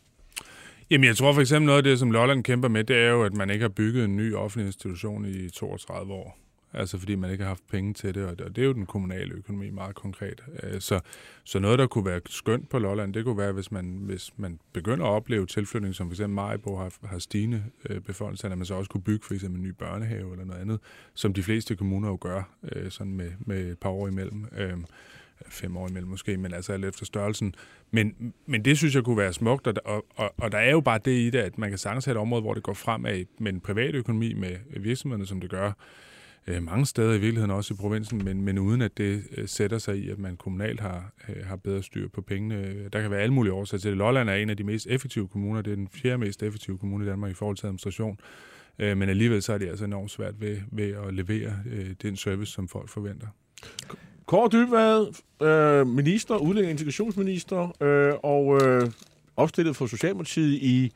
[0.91, 3.23] Jamen, jeg tror for eksempel noget af det, som Lolland kæmper med, det er jo,
[3.23, 6.48] at man ikke har bygget en ny offentlig institution i 32 år.
[6.73, 9.33] Altså fordi man ikke har haft penge til det, og det er jo den kommunale
[9.33, 10.43] økonomi meget konkret.
[10.63, 10.99] Øh, så,
[11.43, 14.59] så noget, der kunne være skønt på Lolland, det kunne være, hvis man, hvis man
[14.73, 16.21] begynder at opleve tilflytning, som f.eks.
[16.27, 19.35] Majbo har, har stigende øh, befolkningstal, at man så også kunne bygge f.eks.
[19.35, 20.79] eksempel en ny børnehave eller noget andet,
[21.13, 24.45] som de fleste kommuner jo gør, øh, sådan med, med et par år imellem.
[25.47, 27.55] Fem år imellem måske, men altså alt efter størrelsen.
[27.91, 30.81] Men, men det synes jeg kunne være smukt, og, og, og, og der er jo
[30.81, 33.25] bare det i det, at man kan sagtens have et område, hvor det går fremad
[33.39, 35.71] med en privat økonomi, med virksomhederne, som det gør
[36.47, 39.77] øh, mange steder i virkeligheden, også i provinsen, men, men uden at det øh, sætter
[39.77, 42.89] sig i, at man kommunalt har, øh, har bedre styr på pengene.
[42.93, 43.97] Der kan være alle mulige årsager til det.
[43.97, 45.61] Lolland er en af de mest effektive kommuner.
[45.61, 48.19] Det er den fjerde mest effektive kommune i Danmark i forhold til administration.
[48.79, 52.15] Øh, men alligevel så er det altså enormt svært ved, ved at levere øh, den
[52.15, 53.27] service, som folk forventer.
[54.25, 58.91] Kåre Dybvad, øh, minister, udlænding integrationsminister, øh, og øh,
[59.35, 60.91] opstillet for Socialdemokratiet i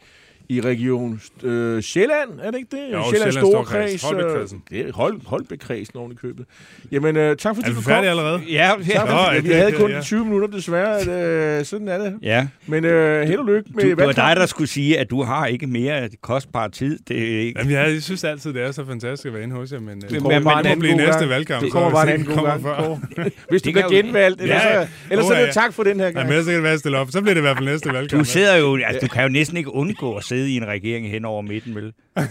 [0.50, 2.94] i Region øh, Sjælland, er det ikke det?
[2.94, 4.04] Jo, Sjællands Sjællands Storkreds.
[4.04, 4.62] Holbæk-kredsen.
[4.72, 6.46] Øh, det er Hol Holbæk-kredsen oven i købet.
[6.92, 7.92] Jamen, øh, tak fordi Er du vi kom.
[7.94, 8.42] færdige allerede?
[8.52, 9.00] Ja, Tak, ja.
[9.00, 10.02] Nå, fordi, ja, vi det- havde det- kun ja.
[10.02, 11.58] 20 minutter desværre.
[11.60, 12.14] Øh, sådan er det.
[12.22, 12.48] ja.
[12.68, 15.24] Men øh, held og lykke med Du, det var dig, der skulle sige, at du
[15.24, 17.00] har ikke mere kostbar tid.
[17.08, 17.60] Det er ikke...
[17.60, 19.90] Jamen, jeg, jeg synes altid, det er så fantastisk at være inde hos jer, men
[19.90, 21.62] øh, det men- en blive næste valgkamp.
[21.64, 23.34] Det så kommer hvis bare en anden god kommer gang.
[23.50, 25.52] Hvis du Det bliver kan jo- genvalgt, ellers, så, så er det ja.
[25.52, 26.28] tak for den her Ja, gang.
[26.28, 27.12] men jeg skal være stille op.
[27.12, 28.20] Så bliver det i hvert fald næste valgkamp.
[28.20, 31.10] Du sidder jo, altså, du kan jo næsten ikke undgå at sidde i en regering
[31.10, 31.94] hen over midten, vel?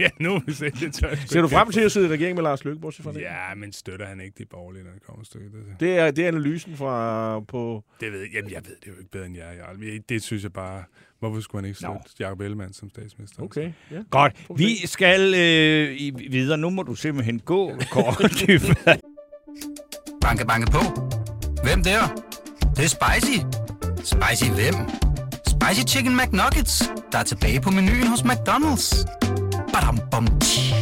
[0.00, 0.70] Ja, nu må vi se.
[0.70, 3.12] Det tør Ser du frem til at sidde i regering med Lars Løkke, bortset fra
[3.12, 3.20] det?
[3.20, 5.52] Ja, men støtter han ikke de borgerlige, når det kommer stykket?
[5.52, 7.84] Det, Det er, det er analysen fra på...
[8.00, 8.28] det ved jeg.
[8.34, 9.56] Jamen, jeg ved det jo ikke bedre end jeg.
[9.82, 10.84] jeg det synes jeg bare...
[11.18, 13.42] Hvorfor skulle man ikke støtte Jacob Ellemann som statsminister?
[13.42, 14.02] Okay, ja.
[14.10, 14.38] Godt.
[14.38, 16.58] Får vi skal øh, videre.
[16.58, 18.98] Nu må du simpelthen gå, Kåre.
[20.20, 20.78] Banke, banke på.
[21.64, 22.00] Hvem der?
[22.60, 23.38] Det, det er spicy.
[23.96, 25.09] Spicy hvem?
[25.62, 29.04] Spicy Chicken McNuggets, der er tilbage på menuen hos McDonald's.
[29.72, 30.74] Badum, bom, tji.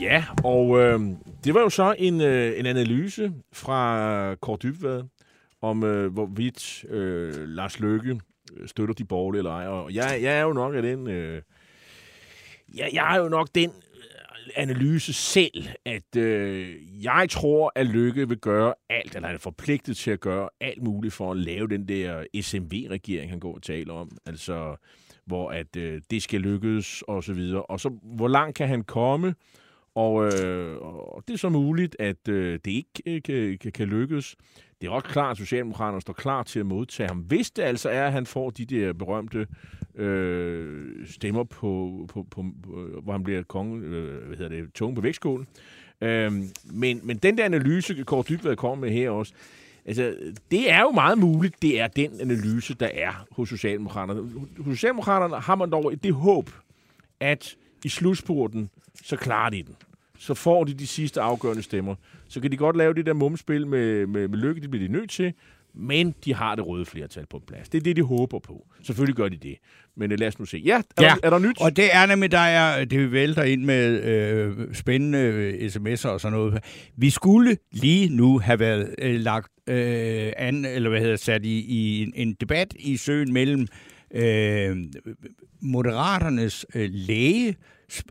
[0.00, 1.00] Ja, og øh,
[1.44, 5.02] det var jo så en, øh, en analyse fra Kåre Dybvad
[5.62, 8.20] om, øh, hvorvidt øh, Lars Løkke
[8.66, 9.66] støtter de borgerlige eller ej.
[9.66, 11.08] Og jeg, jeg er jo nok af den...
[11.08, 11.42] Øh,
[12.74, 18.28] jeg, jeg er jo nok den øh, analyse selv, at øh, jeg tror, at Lykke
[18.28, 21.68] vil gøre alt, eller han er forpligtet til at gøre alt muligt for at lave
[21.68, 24.10] den der SMV-regering, han går og taler om.
[24.26, 24.76] Altså,
[25.24, 27.62] hvor at øh, det skal lykkes, og så videre.
[27.62, 29.34] Og så, hvor langt kan han komme?
[29.94, 33.88] Og, øh, og det er så muligt, at øh, det ikke øh, kan, kan, kan
[33.88, 34.36] lykkes.
[34.80, 37.18] Det er også klart, at Socialdemokraterne står klar til at modtage ham.
[37.18, 39.46] Hvis det altså er, at han får de der berømte
[39.94, 44.94] øh, stemmer, på, på, på, på, hvor han bliver konge, øh, hvad hedder det, tunge
[44.94, 45.46] på vægtskålen.
[46.00, 46.32] Øh,
[46.64, 49.32] men, men den der analyse, Kåre Dybvad kommer med her også,
[49.84, 50.16] altså,
[50.50, 54.30] det er jo meget muligt, det er den analyse, der er hos Socialdemokraterne.
[54.58, 56.50] Hos Socialdemokraterne har man dog det håb,
[57.20, 58.70] at i slutspurten,
[59.04, 59.76] så klarer de den.
[60.18, 61.94] Så får de de sidste afgørende stemmer.
[62.28, 64.92] Så kan de godt lave det der mumspil med, med, med lykke, det bliver de
[64.92, 65.32] nødt til,
[65.74, 67.68] men de har det røde flertal på plads.
[67.68, 68.66] Det er det, de håber på.
[68.82, 69.56] Selvfølgelig gør de det.
[69.96, 70.62] Men øh, lad os nu se.
[70.64, 71.08] Ja, er, Ja.
[71.08, 71.60] Der, er der nyt?
[71.60, 76.20] Og det er nemlig, der er, det vælter ind med øh, spændende øh, sms'er og
[76.20, 76.64] sådan noget.
[76.96, 81.58] Vi skulle lige nu have været øh, lagt øh, an, eller hvad hedder sat i,
[81.60, 83.66] i en, en debat i søen mellem
[84.14, 84.76] øh,
[85.60, 87.56] Moderaternes øh, læge,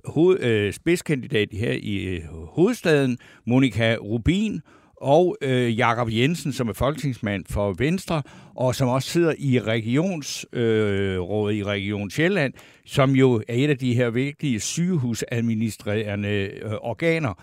[0.06, 4.62] hoved, øh, spidskandidat her i øh, hovedstaden, Monika Rubin,
[5.02, 8.22] og øh, Jakob Jensen, som er folketingsmand for Venstre,
[8.56, 12.54] og som også sidder i regionsrådet øh, i Region Sjælland,
[12.86, 17.34] som jo er et af de her vigtige sygehusadministrerende øh, organer.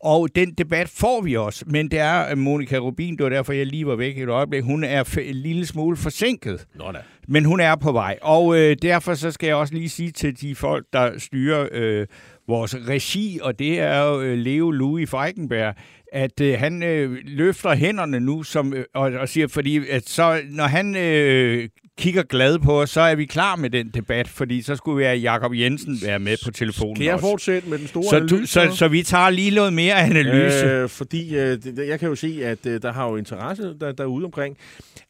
[0.00, 3.66] Og den debat får vi også, men det er Monika Rubin, det var derfor, jeg
[3.66, 6.66] lige var væk et øjeblik, hun er f- en lille smule forsinket.
[6.74, 6.98] Nå da.
[7.28, 10.40] Men hun er på vej, og øh, derfor så skal jeg også lige sige til
[10.40, 12.06] de folk, der styrer øh,
[12.48, 15.74] vores regi, og det er jo øh, Leo Louis Feigenberg,
[16.12, 20.40] at øh, han øh, løfter hænderne nu som, øh, og, og siger, fordi at så,
[20.50, 24.62] når han øh, kigger glad på os, så er vi klar med den debat, fordi
[24.62, 27.26] så skulle have Jakob Jensen være med på telefonen Kan jeg også.
[27.26, 28.36] fortsætte med den store Så, analyse?
[28.36, 30.66] du, så, så vi tager lige noget mere analyse.
[30.66, 33.92] Øh, fordi øh, det- jeg kan jo se, at øh, der har jo interesse der,
[33.92, 34.56] derude omkring.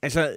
[0.02, 0.34] Altså, øh,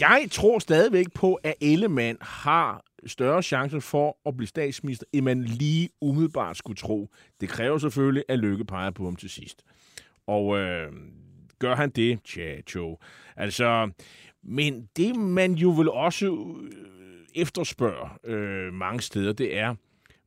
[0.00, 5.44] jeg tror stadigvæk på, at Ellemann har større chance for at blive statsminister, end man
[5.44, 7.10] lige umiddelbart skulle tro.
[7.40, 9.62] Det kræver selvfølgelig, at Lykke peger på ham til sidst.
[10.26, 10.92] Og øh,
[11.58, 12.20] gør han det?
[12.24, 12.98] Tja, tjo.
[13.36, 13.90] Altså,
[14.42, 16.70] men det man jo vil også øh,
[17.34, 19.74] efterspørger øh, mange steder, det er,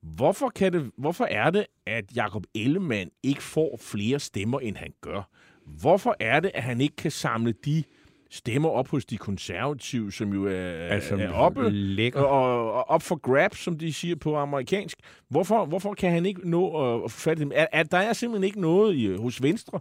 [0.02, 4.94] Hvorfor, kan det, hvorfor er det, at Jakob Ellemann ikke får flere stemmer, end han
[5.02, 5.30] gør?
[5.66, 7.84] Hvorfor er det, at han ikke kan samle de
[8.30, 12.22] stemmer op hos de konservative, som jo er, altså, er oppe lækker.
[12.22, 14.98] og, og op for grabs, som de siger på amerikansk.
[15.30, 17.52] Hvorfor, hvorfor kan han ikke nå at, at få fat i dem?
[17.56, 19.80] Er, er, der er simpelthen ikke noget i, hos Venstre,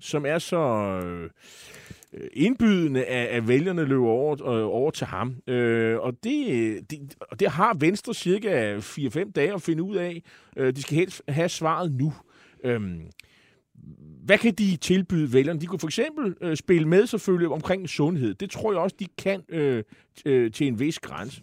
[0.00, 0.58] som er så
[1.04, 1.30] øh,
[2.32, 5.36] indbydende, at, at vælgerne løber over, øh, over til ham.
[5.46, 10.22] Øh, og det, det, og det har Venstre cirka 4-5 dage at finde ud af.
[10.56, 12.12] Øh, de skal helst have svaret nu.
[12.64, 13.00] Øhm,
[14.28, 15.60] hvad kan de tilbyde vælgerne?
[15.60, 18.34] De kunne for eksempel øh, spille med selvfølgelig omkring sundhed.
[18.34, 19.84] Det tror jeg også, de kan øh,
[20.18, 21.42] t- øh, til en vis grænse.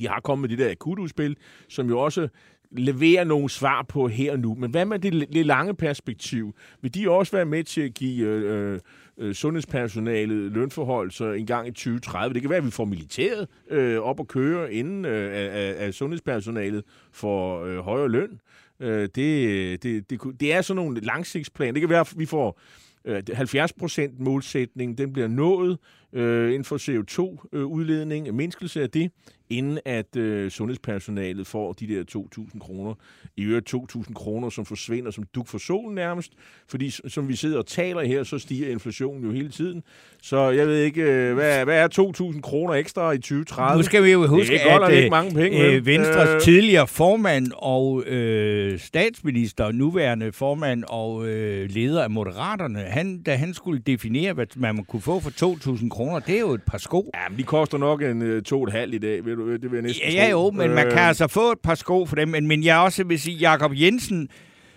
[0.00, 1.36] De har kommet med det der akutudspil,
[1.68, 2.28] som jo også
[2.70, 4.54] leverer nogle svar på her og nu.
[4.54, 6.54] Men hvad med det lidt lange perspektiv?
[6.80, 8.80] Vil de også være med til at give øh, øh,
[9.18, 12.34] øh sundhedspersonalet lønforhold så en gang i 2030?
[12.34, 15.94] Det kan være, at vi får militæret øh, op at køre, inden øh, af, af
[15.94, 18.40] sundhedspersonalet får øh, højere løn.
[18.82, 21.72] Øh, det, det, det, det er sådan nogle langsigtsplaner.
[21.72, 22.60] Det kan være, at vi får
[23.04, 25.78] øh, 70% målsætning, den bliver nået
[26.12, 29.10] øh, inden for CO2-udledning, øh, mindskelse af det,
[29.50, 32.94] inden at øh, sundhedspersonalet får de der 2.000 kroner.
[33.36, 36.32] I øvrigt 2.000 kroner, som forsvinder som duk for solen nærmest,
[36.68, 39.82] fordi som vi sidder og taler her, så stiger inflationen jo hele tiden.
[40.22, 41.88] Så jeg ved ikke, øh, hvad, hvad er
[42.32, 43.76] 2.000 kroner ekstra i 2030?
[43.78, 45.86] Nu skal vi jo huske, det er godt, at at ikke øh, mange penge, øh,
[45.86, 46.40] Venstres Øh.
[46.40, 53.54] tidligere formand og øh, statsminister, nuværende formand og øh, leder af Moderaterne, han, da han
[53.54, 55.30] skulle definere, hvad man kunne få for
[55.76, 57.10] 2.000 kroner, det er jo et par sko.
[57.14, 59.52] Ja, men de koster nok en øh, to og et halvt i dag, ved du,
[59.52, 60.30] det vil jeg næsten Ja, tro.
[60.30, 62.28] jo, men man Øh, kan altså få et par sko for dem.
[62.28, 64.28] Men, men jeg også vil sige, Jakob Jensen,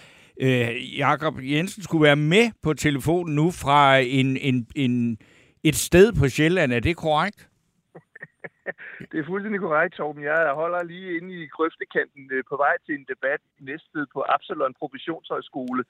[0.42, 5.18] Øh, Jakob Jensen skulle være med på telefonen nu fra en, en, en,
[5.64, 6.72] et sted på Sjælland.
[6.72, 7.48] Er det korrekt?
[9.10, 10.22] Det er fuldstændig korrekt, Torben.
[10.24, 14.20] Jeg holder lige inde i grøftekanten øh, på vej til en debat i Næstved på
[14.34, 15.82] Absalon Professionshøjskole.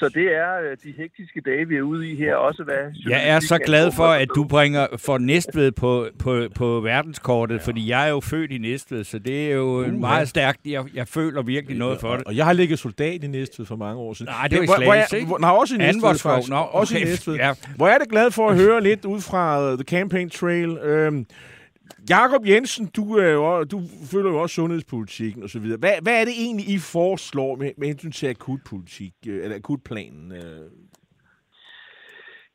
[0.00, 2.34] Så det er øh, de hektiske dage, vi er ude i her.
[2.34, 6.80] Også hvad Jeg er så glad for, at du bringer for Næstved på, på, på
[6.80, 7.66] verdenskortet, ja.
[7.66, 10.60] fordi jeg er jo født i Næstved, så det er jo uh, meget stærkt.
[10.66, 12.24] Jeg, jeg føler virkelig noget for det.
[12.26, 14.32] Og jeg har ligget soldat i Næstved for mange år siden.
[14.32, 15.40] Nej, det var i Slagelse, jeg, ikke?
[15.40, 16.50] nej, også i Næstved, faktisk.
[16.50, 17.06] Nå, også i okay.
[17.06, 17.34] Næstved.
[17.34, 17.52] Ja.
[17.76, 20.78] Hvor er det glad for at høre lidt ud fra uh, The Campaign Trail.
[20.78, 21.26] Øhm,
[22.10, 23.80] Jakob Jensen, du, er jo, du
[24.12, 25.66] følger jo også sundhedspolitikken osv.
[25.78, 30.32] Hvad, hvad er det egentlig, I foreslår med, med hensyn til akutpolitik, øh, eller akutplanen?
[30.32, 30.70] Øh?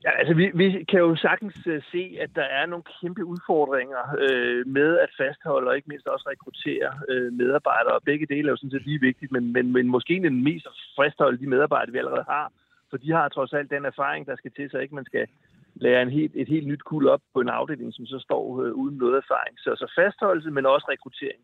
[0.05, 4.03] Ja, altså vi, vi kan jo sagtens uh, se, at der er nogle kæmpe udfordringer
[4.19, 7.95] øh, med at fastholde og ikke mindst også rekruttere øh, medarbejdere.
[7.95, 10.65] Og begge dele er jo sådan set lige vigtigt, men, men, men måske den mest
[10.65, 12.51] at fastholde de medarbejdere, vi allerede har.
[12.89, 15.27] For de har trods alt den erfaring, der skal til, så ikke man skal
[15.75, 18.71] lærer en helt, et helt nyt kul op på en afdeling, som så står øh,
[18.71, 19.59] uden noget erfaring.
[19.59, 21.41] Så, så fastholdelse, men også rekruttering.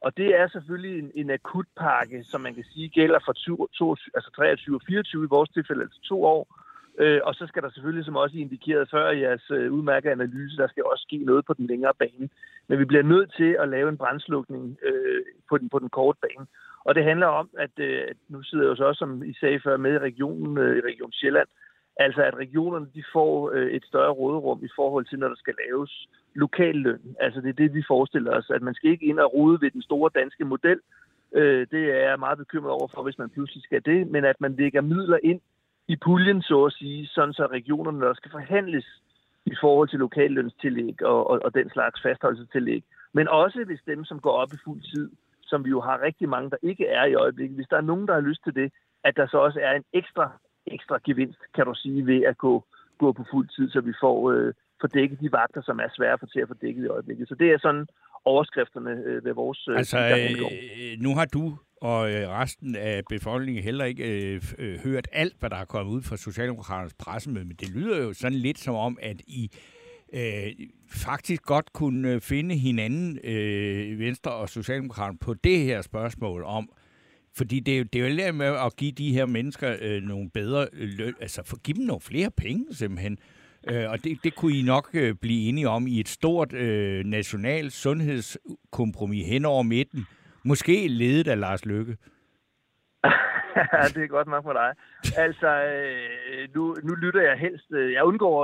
[0.00, 4.10] Og det er selvfølgelig en, en akutpakke, som man kan sige gælder for 20, 22,
[4.14, 6.42] altså 23 og 24 i vores tilfælde, altså to år.
[6.98, 10.12] Øh, og så skal der selvfølgelig, som også I indikerede før i jeres øh, udmærkede
[10.12, 12.28] analyse, der skal også ske noget på den længere bane.
[12.68, 16.18] Men vi bliver nødt til at lave en brændslukning øh, på, den, på den korte
[16.22, 16.46] bane.
[16.84, 19.60] Og det handler om, at øh, nu sidder jeg jo så også, som I sagde
[19.64, 21.48] før, med i regionen, øh, i Region Sjælland.
[21.96, 25.54] Altså at regionerne de får øh, et større råderum i forhold til, når der skal
[25.66, 27.16] laves lokal løn.
[27.20, 29.70] Altså det er det, vi forestiller os, at man skal ikke ind og rode ved
[29.70, 30.80] den store danske model.
[31.34, 34.40] Øh, det er jeg meget bekymret over for, hvis man pludselig skal det, men at
[34.40, 35.40] man lægger midler ind
[35.88, 38.86] i puljen, så at sige, sådan så regionerne også skal forhandles
[39.46, 42.84] i forhold til lokallønstillæg og, og, og den slags fastholdelsestillæg.
[43.12, 45.10] Men også hvis dem, som går op i fuld tid,
[45.42, 48.06] som vi jo har rigtig mange, der ikke er i øjeblikket, hvis der er nogen,
[48.08, 48.72] der har lyst til det,
[49.04, 50.32] at der så også er en ekstra,
[50.66, 52.64] ekstra gevinst, kan du sige, ved at gå,
[52.98, 56.18] gå på fuld tid, så vi får, øh, får dækket de vagter, som er svære
[56.18, 57.28] få til at få dækket i øjeblikket.
[57.28, 57.86] Så det er sådan
[58.24, 59.68] overskrifterne øh, ved vores...
[59.68, 64.78] Øh, Altså, øh, nu har du og øh, resten af befolkningen heller ikke øh, øh,
[64.78, 68.38] hørt alt, hvad der er kommet ud fra Socialdemokraternes pressemøde, men det lyder jo sådan
[68.38, 69.50] lidt som om, at I
[70.14, 76.42] øh, faktisk godt kunne øh, finde hinanden, øh, Venstre og Socialdemokraterne, på det her spørgsmål
[76.44, 76.68] om,
[77.34, 80.02] fordi det er jo, det er jo det med at give de her mennesker øh,
[80.02, 83.18] nogle bedre øh, løn, altså for, give dem nogle flere penge simpelthen.
[83.68, 87.04] Øh, og det, det kunne I nok øh, blive enige om i et stort øh,
[87.04, 90.04] national sundhedskompromis hen over midten.
[90.44, 91.96] Måske ledet af Lars Lykke.
[93.94, 94.70] Det er godt nok for dig.
[95.24, 97.68] Altså, øh, nu, nu lytter jeg helst...
[97.72, 98.38] øh, Jeg undgår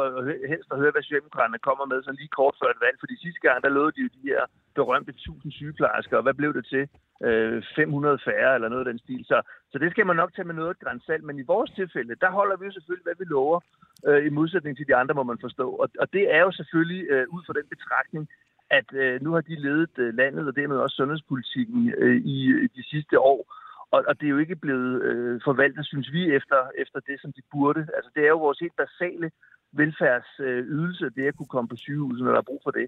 [0.53, 2.97] helst at høre, hvad Socialdemokraterne kommer med så lige kort før et valg.
[3.01, 4.43] Fordi sidste gang, der lovede de jo de her
[4.75, 6.17] berømte 1000 sygeplejersker.
[6.17, 6.85] Og hvad blev det til?
[7.27, 9.23] Øh, 500 færre eller noget af den stil.
[9.31, 9.37] Så,
[9.73, 11.25] så det skal man nok tage med noget grænsalt.
[11.25, 13.61] Men i vores tilfælde, der holder vi jo selvfølgelig, hvad vi lover.
[14.07, 15.67] Øh, I modsætning til de andre, må man forstå.
[15.83, 18.29] Og, og det er jo selvfølgelig øh, ud fra den betragtning,
[18.71, 22.83] at øh, nu har de ledet øh, landet og dermed også sundhedspolitikken øh, i de
[22.93, 23.55] sidste år.
[23.91, 27.33] Og, og det er jo ikke blevet øh, forvaltet, synes vi, efter, efter det, som
[27.33, 27.81] de burde.
[27.97, 29.31] Altså, det er jo vores helt basale
[29.73, 32.87] velfærdsydelse, øh, det at kunne komme på sygehuset, når der er brug for det.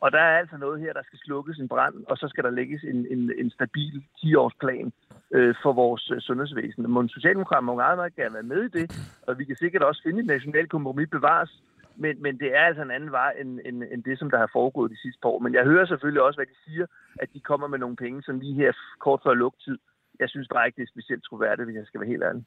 [0.00, 2.50] Og der er altså noget her, der skal slukkes en brand, og så skal der
[2.50, 4.92] lægges en, en, en stabil 10-årsplan
[5.30, 6.92] øh, for vores øh, sundhedsvæsen.
[6.92, 8.86] Men Socialdemokraterne må meget, meget gerne være med i det,
[9.26, 11.62] og vi kan sikkert også finde et nationalt kompromis bevares,
[11.96, 14.50] men, men det er altså en anden vej end, end, end det, som der har
[14.52, 15.38] foregået de sidste par år.
[15.38, 16.86] Men jeg hører selvfølgelig også, hvad de siger,
[17.22, 19.78] at de kommer med nogle penge, som lige her kort før lugtid.
[20.20, 22.42] Jeg synes bare ikke, det er specielt troværdigt, hvis jeg skal være helt ærlig.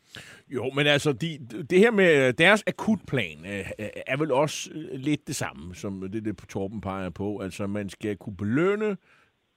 [0.49, 1.27] Jo, men altså, de,
[1.69, 3.65] det her med øh, deres akutplan øh,
[4.07, 7.39] er vel også øh, lidt det samme, som det, det Torben peger på.
[7.39, 8.97] Altså, man skal kunne belønne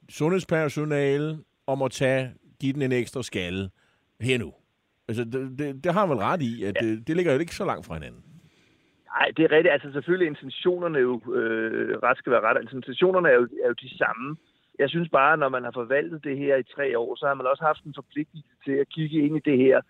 [0.09, 3.71] sundhedspersonale om at tage, give den en ekstra skalle
[4.21, 4.53] her nu.
[5.09, 6.87] Altså, det, det, det har han vel ret i, at ja.
[6.87, 8.23] det, det ligger jo ikke så langt fra hinanden.
[9.17, 9.73] Nej, det er rigtigt.
[9.73, 13.77] Altså selvfølgelig intentionerne jo, øh, ret skal være ret, altså intentionerne er jo, er jo
[13.85, 14.37] de samme.
[14.79, 17.47] Jeg synes bare, når man har forvaltet det her i tre år, så har man
[17.47, 19.81] også haft en forpligtelse til at kigge ind i det her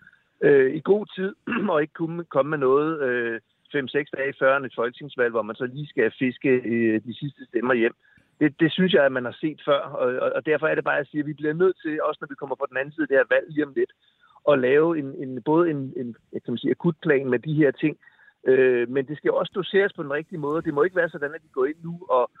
[0.41, 1.35] øh, i god tid,
[1.71, 3.41] og ikke kunne komme med noget øh,
[3.75, 7.73] 5-6 dage før et folketingsvalg, hvor man så lige skal fiske øh, de sidste stemmer
[7.73, 7.95] hjem.
[8.39, 10.83] Det, det synes jeg, at man har set før, og, og, og derfor er det
[10.83, 12.77] bare, at jeg siger, at vi bliver nødt til, også når vi kommer på den
[12.77, 13.91] anden side af det her valg lige om lidt,
[14.51, 17.71] at lave en, en, både en, en jeg kan man sige, akutplan med de her
[17.71, 17.97] ting,
[18.47, 20.61] Øh, men det skal også doseres på den rigtige måde.
[20.61, 22.31] Det må ikke være sådan, at vi går ind nu og,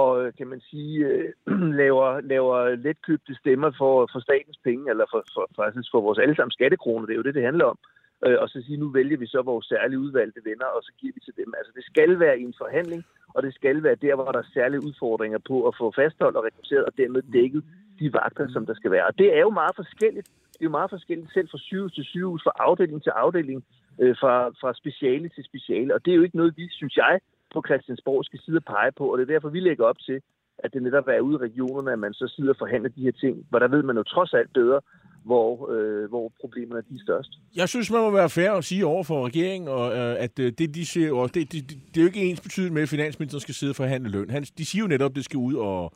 [0.00, 1.28] og øh, kan man sige, øh,
[1.82, 6.56] laver, laver letkøbte stemmer for, for statens penge, eller for, for, faktisk for vores allesammen
[6.58, 7.06] skattekroner.
[7.06, 7.78] Det er jo det, det handler om.
[8.26, 11.12] Øh, og så sige, nu vælger vi så vores særlige udvalgte venner, og så giver
[11.16, 11.54] vi til dem.
[11.58, 13.02] Altså det skal være i en forhandling,
[13.34, 16.44] og det skal være der, hvor der er særlige udfordringer på at få fastholdt og
[16.44, 17.62] rekrutteret, og dermed dækket
[18.00, 19.06] de vagter, som der skal være.
[19.06, 20.26] Og det er jo meget forskelligt.
[20.52, 23.64] Det er jo meget forskelligt selv fra sygehus til sygehus, fra afdeling til afdeling,
[24.02, 25.94] øh, fra, fra speciale til speciale.
[25.94, 27.20] Og det er jo ikke noget, vi, synes jeg,
[27.54, 29.04] på Christiansborg skal sidde og pege på.
[29.12, 30.18] Og det er derfor, vi lægger op til,
[30.58, 33.16] at det netop er ude i regionerne, at man så sidder og forhandler de her
[33.22, 33.34] ting.
[33.50, 34.80] Hvor der ved man jo trods alt bedre,
[35.24, 37.30] hvor, øh, hvor problemerne er de størst.
[37.56, 40.52] Jeg synes, man må være fair at sige over for regeringen, og, øh, at øh,
[40.58, 42.88] det, de siger, og det, det, det, det er jo ikke ens betydende med, at
[42.88, 44.30] finansministeren skal sidde og forhandle løn.
[44.30, 45.92] Han, de siger jo netop, at det skal ud, og,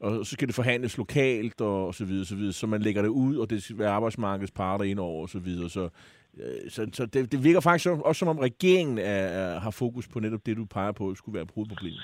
[0.00, 3.02] og så skal det forhandles lokalt, og, og så videre, så videre, så man lægger
[3.02, 5.70] det ud, og det skal være arbejdsmarkedets parter ind over, og så videre.
[5.70, 5.88] Så,
[6.38, 10.08] Øh, så, så det, det virker faktisk også som om regeringen er, er, har fokus
[10.08, 12.02] på netop det, du peger på, skulle være hovedproblemet.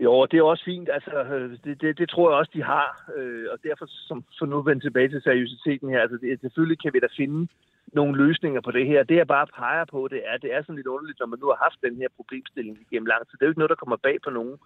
[0.00, 0.88] Jo, det er også fint.
[0.92, 1.10] Altså,
[1.64, 3.10] det, det, det tror jeg også, de har.
[3.16, 6.92] Øh, og derfor, som, for nu vende tilbage til seriøsiteten her, altså det, selvfølgelig kan
[6.94, 7.48] vi da finde
[7.92, 9.02] nogle løsninger på det her.
[9.02, 11.46] Det jeg bare peger på, det er, det er sådan lidt underligt, når man nu
[11.46, 13.34] har haft den her problemstilling igennem lang tid.
[13.36, 14.56] Det er jo ikke noget, der kommer bag på nogen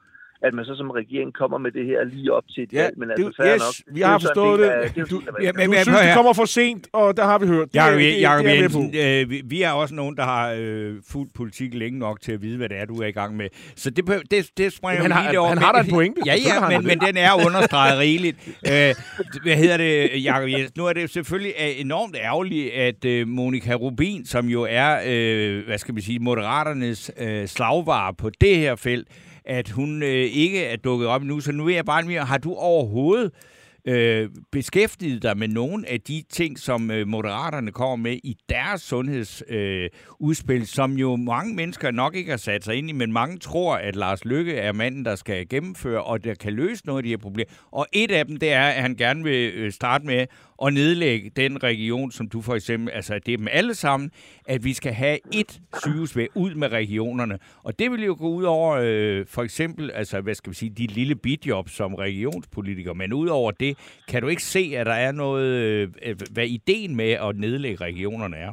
[0.43, 2.99] at man så som regering kommer med det her lige op til et Ja, valg.
[2.99, 3.95] Men altså, det, yes, nok.
[3.97, 4.67] vi har forstået det.
[4.67, 7.25] af- det jo Du- sådan, Ja, men- Du synes, det kommer for sent, og der
[7.25, 7.69] har vi hørt.
[7.73, 8.57] Det, Jacob det.
[8.57, 12.33] Jensen, øh, vi, vi er også nogen, der har øh, fuldt politik længe nok til
[12.33, 13.47] at vide, hvad det er, du er i gang med.
[13.77, 15.49] Så det, det, det springer Jamen, vi han lige over.
[15.49, 16.21] han har da en pointe.
[16.27, 18.37] Ja, ja, men, men den er understreget rigeligt.
[18.49, 18.95] Øh,
[19.43, 20.73] hvad hedder det, Jacob Jensen?
[20.77, 25.65] Nu er det selvfølgelig øh, enormt ærgerligt, at øh, Monika Rubin, som jo er, øh,
[25.67, 29.09] hvad skal man sige, moderaternes øh, slagvare på det her felt,
[29.47, 31.41] at hun øh, ikke er dukket op nu.
[31.41, 33.33] Så nu er jeg bare mere, har du overhovedet
[33.87, 38.83] øh, beskæftiget dig med nogle af de ting, som øh, moderaterne kommer med i deres
[38.83, 43.13] sundhedsudspil, øh, udspil, som jo mange mennesker nok ikke har sat sig ind i, men
[43.13, 46.99] mange tror, at Lars Lykke er manden, der skal gennemføre, og der kan løse nogle
[46.99, 47.51] af de her problemer.
[47.71, 50.27] Og et af dem, det er, at han gerne vil øh, starte med
[50.63, 54.11] at nedlægge den region, som du for eksempel, altså det er dem alle sammen,
[54.47, 57.39] at vi skal have et sygehusvæg ud med regionerne.
[57.65, 60.71] Og det vil jo gå ud over øh, for eksempel, altså hvad skal vi sige,
[60.71, 64.93] de lille bidjob som regionspolitiker, men ud over det, kan du ikke se, at der
[64.93, 68.53] er noget, øh, øh, hvad ideen med at nedlægge regionerne er?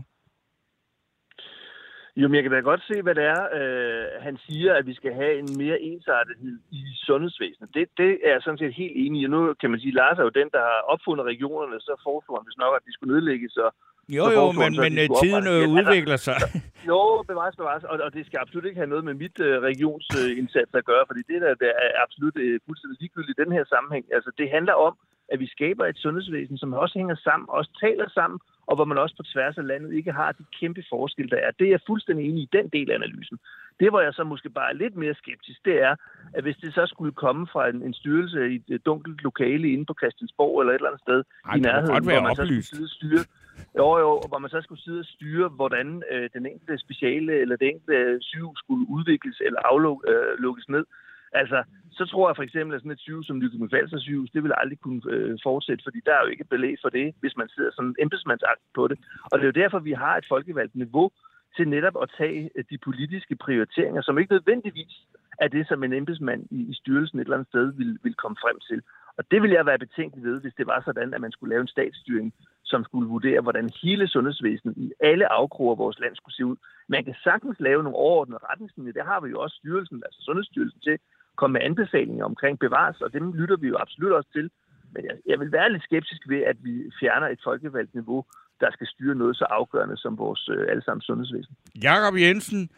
[2.15, 4.93] Jo, men jeg kan da godt se, hvad det er, øh, han siger, at vi
[4.93, 7.69] skal have en mere ensartethed i sundhedsvæsenet.
[7.73, 9.27] Det, det er jeg sådan set helt enig i.
[9.27, 12.37] Nu kan man sige, at Lars er jo den, der har opfundet regionerne, så foreslår
[12.37, 13.57] han hvis nok, at de skulle nedlægges.
[13.57, 13.71] Og,
[14.09, 16.37] jo, jo, men, men øh, tiden oprettes øh, udvikler sig.
[16.91, 17.83] Jo, bevares, bevares.
[17.83, 21.21] Og, og det skal absolut ikke have noget med mit øh, regionsindsats at gøre, fordi
[21.31, 24.05] det der, der er absolut øh, fuldstændig ligegyldigt i den her sammenhæng.
[24.15, 24.93] Altså, det handler om,
[25.31, 28.97] at vi skaber et sundhedsvæsen, som også hænger sammen, også taler sammen, og hvor man
[28.97, 31.51] også på tværs af landet ikke har de kæmpe forskelle, der er.
[31.59, 33.37] Det er jeg fuldstændig enig i, den del af analysen.
[33.79, 35.95] Det, hvor jeg så måske bare er lidt mere skeptisk, det er,
[36.33, 39.85] at hvis det så skulle komme fra en, en styrelse i et dunkelt lokale inde
[39.85, 42.69] på Christiansborg eller et eller andet sted Ej, i nærheden, hvor man oplyst.
[42.69, 43.23] så skulle styre,
[43.77, 47.33] jo, jo, og hvor man så skulle sidde og styre, hvordan øh, den enkelte speciale
[47.41, 50.85] eller den enkelte øh, sygehus skulle udvikles eller aflukkes øh, ned.
[51.41, 54.43] Altså, så tror jeg for eksempel, at sådan et sygehus som Nykøbing Falster sygehus, det
[54.43, 57.49] vil aldrig kunne øh, fortsætte, fordi der er jo ikke belæg for det, hvis man
[57.49, 58.97] sidder sådan embedsmandsagt på det.
[59.31, 61.11] Og det er jo derfor, vi har et folkevalgt niveau
[61.57, 64.93] til netop at tage øh, de politiske prioriteringer, som ikke nødvendigvis
[65.39, 68.37] er det, som en embedsmand i, i styrelsen et eller andet sted vil, vil komme
[68.43, 68.81] frem til.
[69.17, 71.61] Og det vil jeg være betænkelig ved, hvis det var sådan, at man skulle lave
[71.61, 72.33] en statsstyring,
[72.73, 76.57] som skulle vurdere, hvordan hele sundhedsvæsenet i alle afkroger af vores land skulle se ud.
[76.93, 78.93] Man kan sagtens lave nogle overordnede retningslinjer.
[78.99, 80.97] Det har vi jo også styrelsen, altså Sundhedsstyrelsen til,
[81.39, 84.47] komme med anbefalinger omkring bevares, og dem lytter vi jo absolut også til.
[84.93, 88.19] Men jeg, jeg vil være lidt skeptisk ved, at vi fjerner et folkevalgt niveau,
[88.61, 91.53] der skal styre noget så afgørende som vores øh, allesammens sundhedsvæsen.
[91.83, 92.69] Jakob Jensen,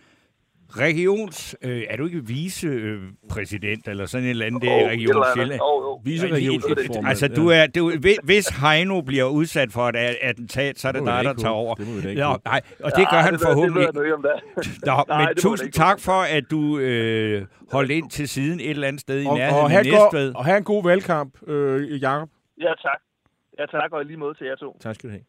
[0.69, 1.55] regions...
[1.61, 5.23] Øh, er du ikke vicepræsident eller sådan en eller anden der i Region.
[5.35, 5.61] Sjælland?
[5.61, 6.01] Åh, jo.
[6.03, 7.07] Viceregionsformand.
[7.07, 7.91] Altså, du er, du,
[8.23, 11.75] hvis- Heino bliver udsat for et attentat, så er det da dig, der tager over.
[11.75, 13.87] Det ikke Nå, nej, og det gør Nej, han det forhåbentlig.
[13.93, 14.65] Det om det.
[14.85, 18.59] Nå, Nej, men det tusind det tak for, at du øh, holdt ind til siden
[18.59, 20.35] et eller andet sted i Og, nærheden og, af have Næstved.
[20.35, 22.29] og have en god valgkamp, øh, Jacob.
[22.61, 22.99] Ja, tak.
[23.59, 24.77] Ja, tak, og i lige måde til jer to.
[24.81, 25.23] Tak skal du have.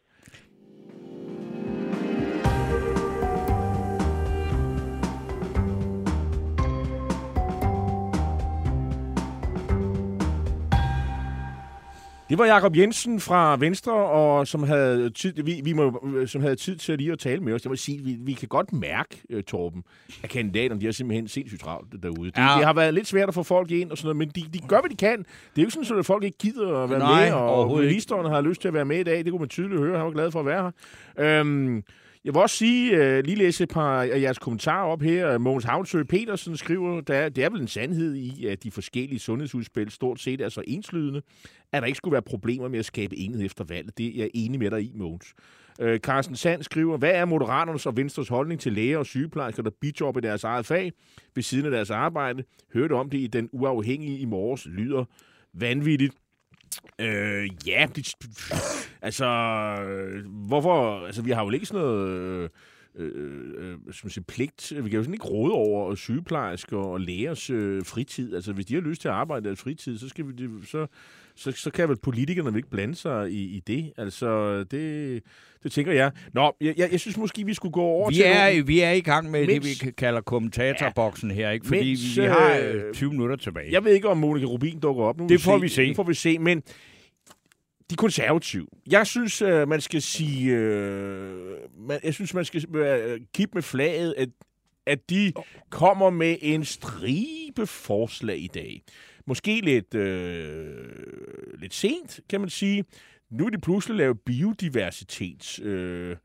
[12.30, 16.56] Det var Jakob Jensen fra Venstre, og som havde tid, vi, vi må, som havde
[16.56, 17.64] tid til lige at tale med os.
[17.64, 19.84] Jeg vil sige, vi, vi kan godt mærke, uh, Torben,
[20.22, 22.30] at kandidaterne de har simpelthen sindssygt travlt derude.
[22.30, 22.42] Det, Ja.
[22.56, 24.58] det har været lidt svært at få folk ind og sådan noget, men de, de
[24.68, 25.18] gør, hvad de kan.
[25.18, 28.26] Det er jo ikke sådan, at folk ikke gider at være Nej, med, og ministeren
[28.32, 29.24] har lyst til at være med i dag.
[29.24, 29.96] Det kunne man tydeligt høre.
[29.96, 30.72] Han var glad for at være
[31.18, 31.40] her.
[31.40, 31.82] Øhm,
[32.26, 35.38] jeg vil også sige, uh, lige læse et par af jeres kommentarer op her.
[35.38, 39.90] Mogens Havnsø Petersen skriver, der det er vel en sandhed i, at de forskellige sundhedsudspil
[39.90, 41.22] stort set er så enslydende,
[41.72, 43.98] at der ikke skulle være problemer med at skabe enhed efter valget.
[43.98, 45.34] Det er jeg enig med dig i, Mogens.
[45.80, 49.70] Øh, Carsten Sand skriver, hvad er Moderaternes og Venstres holdning til læger og sygeplejersker, der
[49.80, 50.92] bijobber i deres eget fag
[51.34, 52.44] ved siden af deres arbejde?
[52.74, 54.66] Hørte om det i Den Uafhængige i morges.
[54.66, 55.04] Lyder
[55.54, 56.14] vanvittigt.
[56.98, 58.14] Øh, ja, det,
[59.02, 59.26] altså,
[60.28, 62.48] hvorfor, altså, vi har jo ikke sådan noget, øh,
[62.96, 67.50] øh, øh, som siger, pligt, vi kan jo sådan ikke råde over sygeplejersker og lægers
[67.50, 70.26] øh, fritid, altså, hvis de har lyst til at arbejde i deres fritid, så skal
[70.28, 70.86] vi, så,
[71.36, 75.22] så, så kan vel politikerne vel ikke blande sig i, i det, altså, det,
[75.62, 76.12] det tænker jeg.
[76.34, 78.80] Nå, jeg, jeg, jeg synes måske, vi skulle gå over Vi til er, nogle- vi
[78.80, 81.66] er i gang med Mens- det, vi kalder kommentatorboksen her, ikke?
[81.66, 83.72] Fordi Mens, vi, har øh, øh, 20 minutter tilbage.
[83.72, 85.18] Jeg ved ikke, om Monika Rubin dukker op.
[85.18, 85.88] Nu Det får vi se.
[85.88, 86.62] Det får vi se, men
[87.90, 88.66] de konservative.
[88.90, 90.52] Jeg synes, øh, man skal sige...
[90.52, 91.34] Øh,
[91.88, 94.28] man, jeg synes, man skal øh, kippe med flaget, at,
[94.86, 95.32] at de
[95.70, 98.82] kommer med en stribe forslag i dag.
[99.26, 100.88] Måske lidt, øh,
[101.58, 102.84] lidt sent, kan man sige.
[103.30, 105.60] Nu er de pludselig lavet biodiversitets...
[105.62, 106.16] Øh,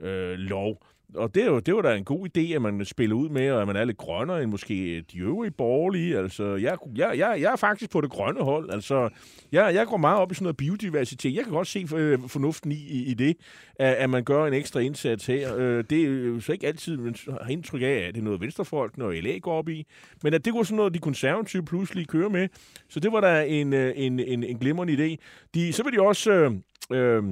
[0.00, 0.86] øh, lov.
[1.14, 3.50] Og det, er jo, det var da en god idé, at man spiller ud med,
[3.50, 6.18] og at man er lidt grønnere end måske de øvrige borgerlige.
[6.18, 8.70] Altså, jeg, jeg, jeg, jeg er faktisk på det grønne hold.
[8.70, 9.08] Altså,
[9.52, 11.34] jeg, jeg går meget op i sådan noget biodiversitet.
[11.34, 13.36] Jeg kan godt se øh, fornuften i, i, i det,
[13.76, 15.56] at, at man gør en ekstra indsats her.
[15.56, 18.40] Øh, det er jo så ikke altid, man har indtryk af, at det er noget
[18.40, 19.86] venstrefolk, når LA går op i.
[20.22, 22.48] Men at det var sådan noget, de konservative pludselig kører med.
[22.88, 25.16] Så det var da en, øh, en, en, en glimrende idé.
[25.54, 26.32] De, så vil de også...
[26.32, 26.52] Øh,
[26.92, 27.22] øh,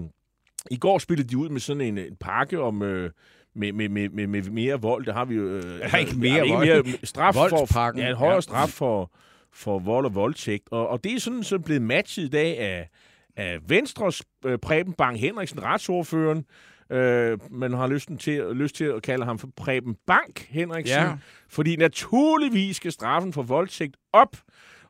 [0.70, 2.82] i går spillede de ud med sådan en, en pakke om...
[2.82, 3.10] Øh,
[3.58, 5.42] med, med, med, med, med mere vold, der har vi jo...
[5.48, 6.66] Øh, Ja, ikke mere ikke vold.
[6.84, 8.40] mere straf for, ja, en højere Ja.
[8.40, 9.10] straf for,
[9.52, 10.68] for vold og voldtægt.
[10.70, 12.88] Og, og det er sådan så blevet matchet i dag af,
[13.36, 16.44] af Venstres øh, Preben Bang Henriksen, retsordføreren.
[16.90, 20.98] Øh, man har lysten til, lyst til at kalde ham for Preben Bank Henriksen.
[20.98, 21.12] Ja.
[21.48, 24.36] Fordi naturligvis skal straffen for voldtægt op.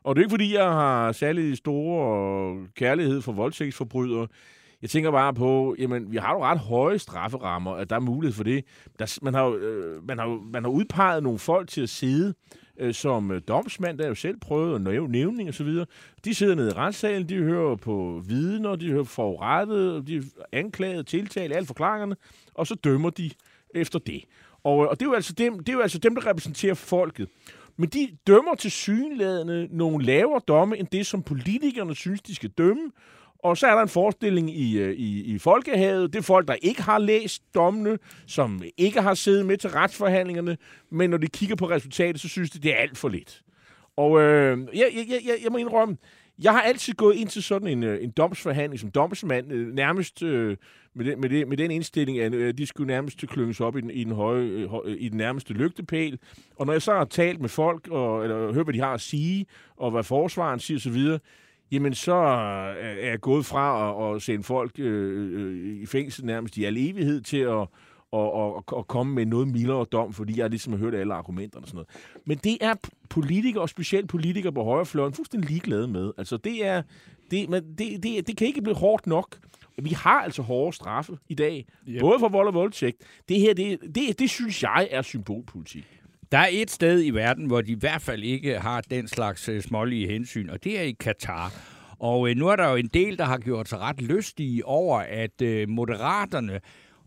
[0.03, 4.27] Og det er ikke, fordi jeg har særlig store kærlighed for voldtægtsforbrydere.
[4.81, 8.33] Jeg tænker bare på, jamen, vi har jo ret høje strafferammer, at der er mulighed
[8.35, 8.65] for det.
[8.99, 11.89] Der, man, har, jo, øh, man, har, jo- man har udpeget nogle folk til at
[11.89, 12.33] sidde
[12.79, 15.85] øh, som øh, domsmand, der er jo selv prøvet at nævne nævning og så videre.
[16.25, 21.53] De sidder nede i retssalen, de hører på vidner, de hører forurettet, de anklaget, tiltalt,
[21.53, 22.15] alle forklaringerne,
[22.53, 23.31] og så dømmer de
[23.75, 24.23] efter det.
[24.63, 26.73] Og, øh, og det, er jo altså dem, det er jo altså dem, der repræsenterer
[26.73, 27.27] folket.
[27.77, 32.49] Men de dømmer til synlædende nogle lavere domme, end det, som politikerne synes, de skal
[32.49, 32.91] dømme.
[33.43, 36.13] Og så er der en forestilling i, øh, i, i folkehavet.
[36.13, 40.57] Det er folk, der ikke har læst dommene, som ikke har siddet med til retsforhandlingerne,
[40.91, 43.41] men når de kigger på resultatet, så synes de, det er alt for lidt.
[43.97, 45.97] Og øh, jeg, jeg, jeg, jeg må indrømme,
[46.43, 50.23] jeg har altid gået ind til sådan en, øh, en domsforhandling som domsmand, øh, nærmest
[50.23, 50.57] øh,
[50.95, 53.81] med, den, med, det, med den indstilling, at øh, de skulle nærmest klynges op i
[53.81, 56.19] den, i, den høje, øh, i den nærmeste lygtepæl.
[56.55, 59.01] Og når jeg så har talt med folk, og, eller hørt, hvad de har at
[59.01, 59.45] sige,
[59.77, 61.17] og hvad forsvaren siger osv.,
[61.71, 66.25] jamen så er er jeg gået fra at, at sende folk øh, øh, i fængsel
[66.25, 67.67] nærmest i al evighed til at
[68.11, 71.63] og, og, og komme med noget mildere dom, fordi jeg ligesom har hørt alle argumenterne
[71.63, 71.89] og sådan noget.
[72.25, 72.73] Men det er
[73.09, 76.11] politikere, og specielt politikere på højrefløjen, fuldstændig ligeglade med.
[76.17, 76.81] Altså det er,
[77.31, 79.37] det, men det, det, det kan ikke blive hårdt nok.
[79.81, 81.99] Vi har altså hårde straffe i dag, yep.
[81.99, 82.97] både for vold og voldtægt.
[83.29, 85.99] Det her, det, det, det synes jeg er symbolpolitik.
[86.31, 89.49] Der er et sted i verden, hvor de i hvert fald ikke har den slags
[89.49, 91.53] øh, smålige hensyn, og det er i Katar.
[91.99, 94.99] Og øh, nu er der jo en del, der har gjort sig ret lystige over,
[94.99, 96.59] at øh, moderaterne...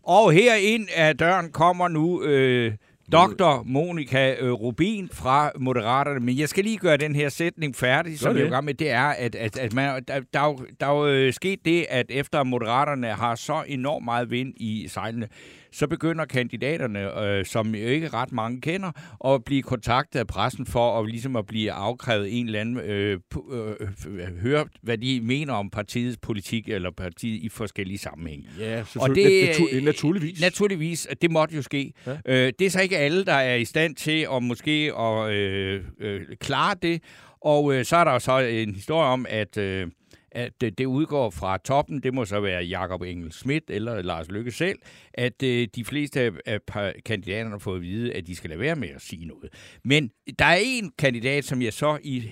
[0.05, 2.73] Og her ind af døren kommer nu øh,
[3.11, 3.63] Dr.
[3.65, 6.19] Monika øh, Rubin fra Moderaterne.
[6.19, 8.73] Men jeg skal lige gøre den her sætning færdig, som jeg er med.
[8.73, 11.85] Det er, at, at, at man, der, der, er der er jo øh, sket det,
[11.89, 15.27] at efter Moderaterne har så enormt meget vind i sejlene,
[15.73, 18.91] så begynder kandidaterne, øh, som jo ikke ret mange kender,
[19.33, 23.19] at blive kontaktet af pressen for at, ligesom at blive afkrævet en eller anden, øh,
[23.51, 23.75] øh,
[24.07, 28.45] øh, høre, hvad de mener om partiets politik eller partiet i forskellige sammenhænge.
[28.59, 30.41] Ja, Og det, Natu- naturligvis.
[30.41, 31.07] Naturligvis.
[31.21, 31.93] Det måtte jo ske.
[32.07, 32.11] Ja.
[32.25, 32.45] Ja.
[32.47, 35.83] Øh, det er så ikke alle, der er i stand til at måske at øh,
[35.99, 37.01] øh, klare det.
[37.41, 39.87] Og øh, så er der jo så en historie om, at, øh,
[40.33, 42.03] at øh, det, udgår fra toppen.
[42.03, 44.79] Det må så være Jakob Engel Schmidt eller Lars Lykke selv,
[45.13, 48.59] at øh, de fleste af, par- kandidaterne har fået at vide, at de skal lade
[48.59, 49.49] være med at sige noget.
[49.83, 52.31] Men der er en kandidat, som jeg så i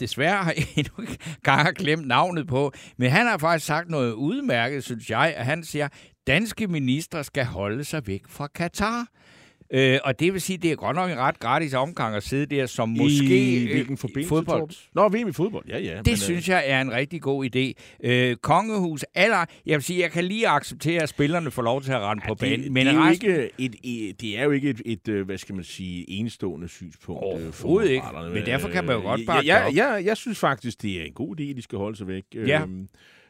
[0.00, 4.12] desværre har endnu ikke gang har glemt navnet på, men han har faktisk sagt noget
[4.12, 5.88] udmærket, synes jeg, at han siger,
[6.26, 9.06] danske ministre skal holde sig væk fra Katar.
[9.74, 12.46] Øh, og det vil sige, det er godt nok en ret gratis omgang at sidde
[12.56, 14.60] der som måske I øh, hvilken forbindelse, fodbold.
[14.60, 14.74] Torben?
[14.94, 15.64] Nå, VM i fodbold.
[15.68, 16.02] Ja, ja.
[16.04, 17.72] Det synes jeg er en rigtig god idé.
[18.08, 21.92] Øh, kongehus, eller jeg vil sige, jeg kan lige acceptere, at spillerne får lov til
[21.92, 22.62] at rende på banen.
[22.62, 25.26] det, Men det, er resten, ikke et, et, det er jo ikke et, et, øh,
[25.26, 27.24] hvad skal man sige, enestående synspunkt.
[27.40, 28.06] øh, for Overhovedet ikke.
[28.34, 30.04] Men derfor kan man jo godt Øh, bakke jeg, det op.
[30.04, 32.24] jeg, synes faktisk, det er en god idé, de skal holde sig væk.
[32.34, 32.62] Ja.
[32.62, 32.88] Øhm,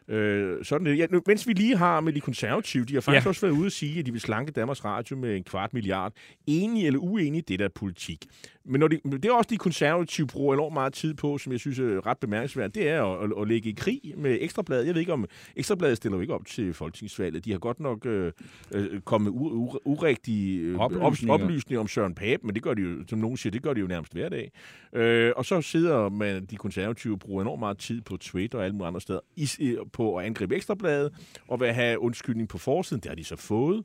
[0.08, 0.98] Øh, sådan det.
[0.98, 3.28] Ja, nu, mens vi lige har med de konservative, de har faktisk Ja.
[3.28, 6.12] også været ude at sige, at de vil slanke Danmarks Radio med en kvart milliard.
[6.46, 8.26] Enige eller uenige, det der er politik.
[8.70, 11.60] Men når de, det er også de konservative bruger enormt meget tid på, som jeg
[11.60, 14.86] synes er ret bemærkelsesværdigt, det er at, at, at lægge i krig med Ekstrabladet.
[14.86, 15.24] Jeg ved ikke om,
[15.56, 17.44] Ekstrabladet stiller jo ikke op til folketingsvalget.
[17.44, 18.32] De har godt nok øh,
[18.74, 21.06] øh, kommet u, u, urigtige øh, Oplysninger.
[21.06, 21.34] oplysninger.
[21.44, 23.80] oplysninger om Søren Pape, men det gør de jo, som nogen siger, det gør de
[23.80, 24.50] jo nærmest hver dag.
[24.92, 28.74] Øh, og så sidder man, de konservative bruger enormt meget tid på Twitter og alle
[28.76, 31.12] mulige andre steder i, i- på at angribe Ekstrabladet
[31.48, 33.00] og vil have undskyldning på forsiden.
[33.02, 33.82] Det har de så fået.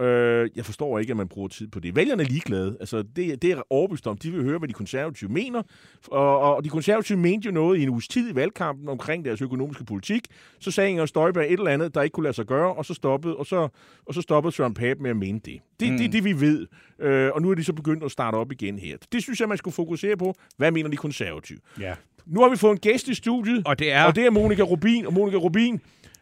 [0.00, 1.96] Øh, jeg forstår ikke, at man bruger tid på det.
[1.96, 2.76] Vælgerne er ligeglade.
[2.80, 4.18] Altså, det, det er overbevist om.
[4.18, 5.62] De vil høre, hvad de konservative mener.
[6.06, 9.42] Og, og de konservative mente jo noget i en uges tid i valgkampen omkring deres
[9.42, 10.26] økonomiske politik.
[10.60, 12.94] Så sagde Inger Støjberg et eller andet, der ikke kunne lade sig gøre, og så
[12.94, 13.68] stoppede, og så,
[14.06, 15.60] og så stoppede Søren Pape med at mene det.
[15.80, 15.98] Det, mm.
[15.98, 16.66] det er det, vi ved.
[17.00, 18.96] Øh, og nu er de så begyndt at starte op igen her.
[19.12, 20.34] Det synes jeg, man skulle fokusere på.
[20.56, 21.58] Hvad mener de konservative?
[21.80, 21.94] Ja.
[22.26, 24.04] Nu har vi fået en gæst i studiet, Og det er...
[24.04, 25.06] og det er Monika Rubin.
[25.06, 25.80] Og Monika Rubin,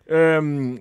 [0.08, 0.78] øhm,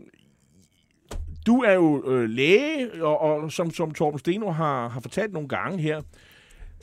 [1.47, 5.47] du er jo øh, læge, og, og som, som Torben Steno har, har fortalt nogle
[5.47, 6.01] gange her.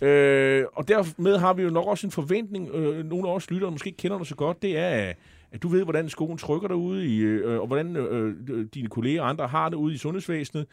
[0.02, 3.70] Øh, og dermed har vi jo nok også en forventning, øh, nogle af os lyttere
[3.70, 5.12] måske ikke kender dig så godt, det er,
[5.52, 9.22] at du ved, hvordan skoen trykker derude, i, øh, og hvordan øh, øh, dine kolleger
[9.22, 10.66] og andre har det ude i sundhedsvæsenet.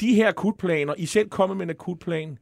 [0.00, 2.38] De her akutplaner, I selv kommer med en akutplan,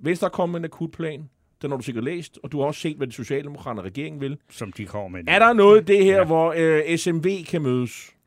[0.00, 1.28] Venstre er kommet med en akutplan,
[1.62, 4.38] den har du sikkert læst, og du har også set, hvad den socialdemokraterne regeringen vil.
[4.50, 5.24] som de kommer med.
[5.28, 6.24] Er der noget i det her, ja.
[6.24, 8.17] hvor øh, SMV kan mødes?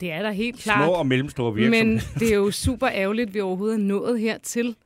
[0.00, 0.84] Det er der helt klart.
[0.84, 1.84] Små og mellemstore virksomheder.
[1.84, 4.76] Men det er jo super ærgerligt, at vi overhovedet er nået hertil.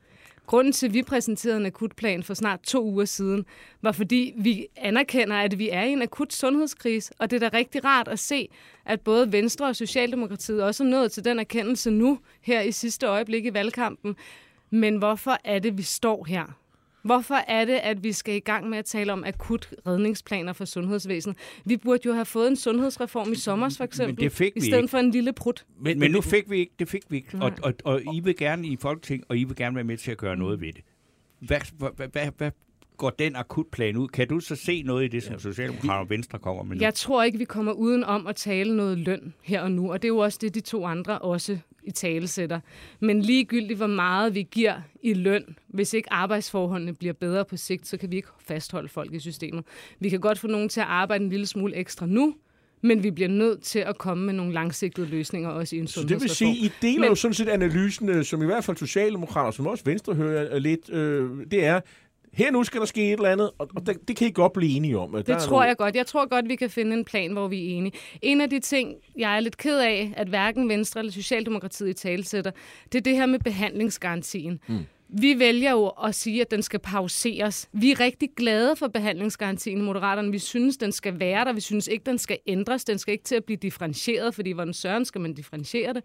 [0.45, 3.45] Grunden til, at vi præsenterede en akutplan for snart to uger siden,
[3.81, 7.57] var fordi vi anerkender, at vi er i en akut sundhedskrise, og det er da
[7.57, 8.49] rigtig rart at se,
[8.85, 13.07] at både Venstre og Socialdemokratiet også er nået til den erkendelse nu, her i sidste
[13.07, 14.15] øjeblik i valgkampen.
[14.69, 16.57] Men hvorfor er det, vi står her?
[17.07, 20.65] Hvorfor er det, at vi skal i gang med at tale om akut redningsplaner for
[20.65, 21.37] sundhedsvæsenet?
[21.65, 24.77] Vi burde jo have fået en sundhedsreform i sommer, for eksempel, det fik i stedet
[24.77, 24.87] ikke.
[24.87, 25.65] for en lille prut.
[25.79, 27.37] Men, men nu fik vi ikke, det fik vi ikke.
[27.41, 30.11] Og, og, og I vil gerne i Folketing, og I vil gerne være med til
[30.11, 30.83] at gøre noget ved det.
[31.39, 32.51] Hvad, hvad, hvad, hvad
[32.97, 34.07] går den akutplan ud?
[34.07, 36.81] Kan du så se noget i det, som Socialdemokraterne og Venstre kommer med nu?
[36.81, 40.01] Jeg tror ikke, vi kommer uden om at tale noget løn her og nu, og
[40.01, 41.57] det er jo også det, de to andre også
[41.87, 42.59] i talesætter.
[42.99, 47.87] Men ligegyldigt, hvor meget vi giver i løn, hvis ikke arbejdsforholdene bliver bedre på sigt,
[47.87, 49.63] så kan vi ikke fastholde folk i systemet.
[49.99, 52.35] Vi kan godt få nogen til at arbejde en lille smule ekstra nu,
[52.81, 56.01] men vi bliver nødt til at komme med nogle langsigtede løsninger også i en Så
[56.01, 58.77] det vil sige, I deler men, jo sådan set analysen, øh, som i hvert fald
[58.77, 61.81] Socialdemokrater, som også Venstre hører lidt, øh, det er,
[62.37, 64.53] her nu skal der ske et eller andet, og, og det, det kan I godt
[64.53, 65.11] blive enige om.
[65.11, 65.67] Det tror noget...
[65.67, 65.95] jeg godt.
[65.95, 67.93] Jeg tror godt, vi kan finde en plan, hvor vi er enige.
[68.21, 71.93] En af de ting, jeg er lidt ked af, at hverken Venstre eller Socialdemokratiet i
[71.93, 72.51] talesætter,
[72.91, 74.59] det er det her med behandlingsgarantien.
[74.67, 74.85] Mm.
[75.09, 77.69] Vi vælger jo at sige, at den skal pauseres.
[77.71, 80.31] Vi er rigtig glade for behandlingsgarantien i Moderaterne.
[80.31, 81.53] Vi synes, den skal være der.
[81.53, 82.85] Vi synes ikke, den skal ændres.
[82.85, 86.03] Den skal ikke til at blive differentieret, fordi hvordan søren skal man differentiere det?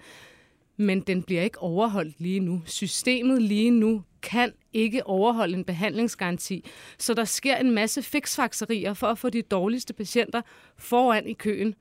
[0.76, 2.62] Men den bliver ikke overholdt lige nu.
[2.66, 6.64] Systemet lige nu kan ikke overholde en behandlingsgaranti.
[6.98, 10.42] Så der sker en masse fiksfakserier for at få de dårligste patienter
[10.76, 11.74] foran i køen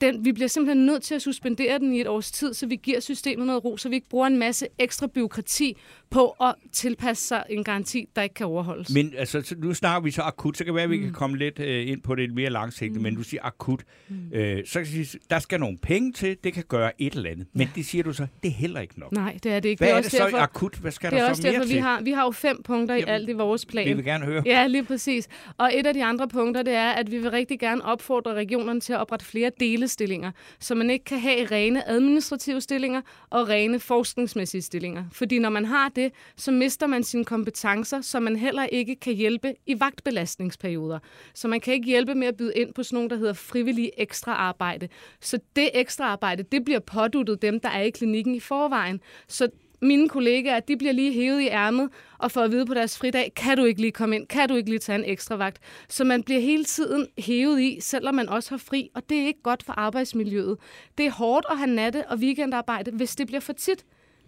[0.00, 2.76] den, vi bliver simpelthen nødt til at suspendere den i et års tid, så vi
[2.76, 5.76] giver systemet noget ro, så vi ikke bruger en masse ekstra byråkrati
[6.10, 8.94] på at tilpasse sig en garanti, der ikke kan overholdes.
[8.94, 11.02] Men altså, nu snakker vi så akut, så kan det være, at vi mm.
[11.02, 13.02] kan komme lidt øh, ind på det mere langsigtet, mm.
[13.02, 13.84] men du siger akut.
[14.08, 14.32] Mm.
[14.32, 17.46] Øh, så kan sige, der skal nogle penge til, det kan gøre et eller andet.
[17.52, 17.68] Men ja.
[17.74, 19.12] det siger du så, det er heller ikke nok.
[19.12, 19.80] Nej, det er det ikke.
[19.80, 20.74] Hvad det er, er det så derfor, akut?
[20.74, 21.74] Hvad skal det er der også så mere derfor, til?
[21.74, 23.88] Vi har, vi har jo fem punkter Jamen, i alt i vores plan.
[23.88, 24.42] Det vil gerne høre.
[24.46, 25.28] Ja, lige præcis.
[25.58, 28.80] Og et af de andre punkter, det er, at vi vil rigtig gerne opfordre regionerne
[28.80, 30.30] til at oprette flere delestillinger,
[30.60, 33.00] så man ikke kan have rene administrative stillinger
[33.30, 35.04] og rene forskningsmæssige stillinger.
[35.12, 39.14] Fordi når man har det, så mister man sine kompetencer, så man heller ikke kan
[39.14, 40.98] hjælpe i vagtbelastningsperioder.
[41.34, 44.00] Så man kan ikke hjælpe med at byde ind på sådan nogle, der hedder frivillige
[44.00, 44.88] ekstra arbejde.
[45.20, 49.00] Så det ekstra arbejde, det bliver påduttet dem, der er i klinikken i forvejen.
[49.28, 49.48] Så
[49.82, 51.88] mine kollegaer, de bliver lige hævet i ærmet
[52.18, 54.54] og får at vide på deres fridag, kan du ikke lige komme ind, kan du
[54.54, 55.58] ikke lige tage en ekstra vagt.
[55.88, 59.26] Så man bliver hele tiden hævet i, selvom man også har fri, og det er
[59.26, 60.56] ikke godt for arbejdsmiljøet.
[60.98, 63.84] Det er hårdt at have natte- og weekendarbejde, hvis det bliver for tit.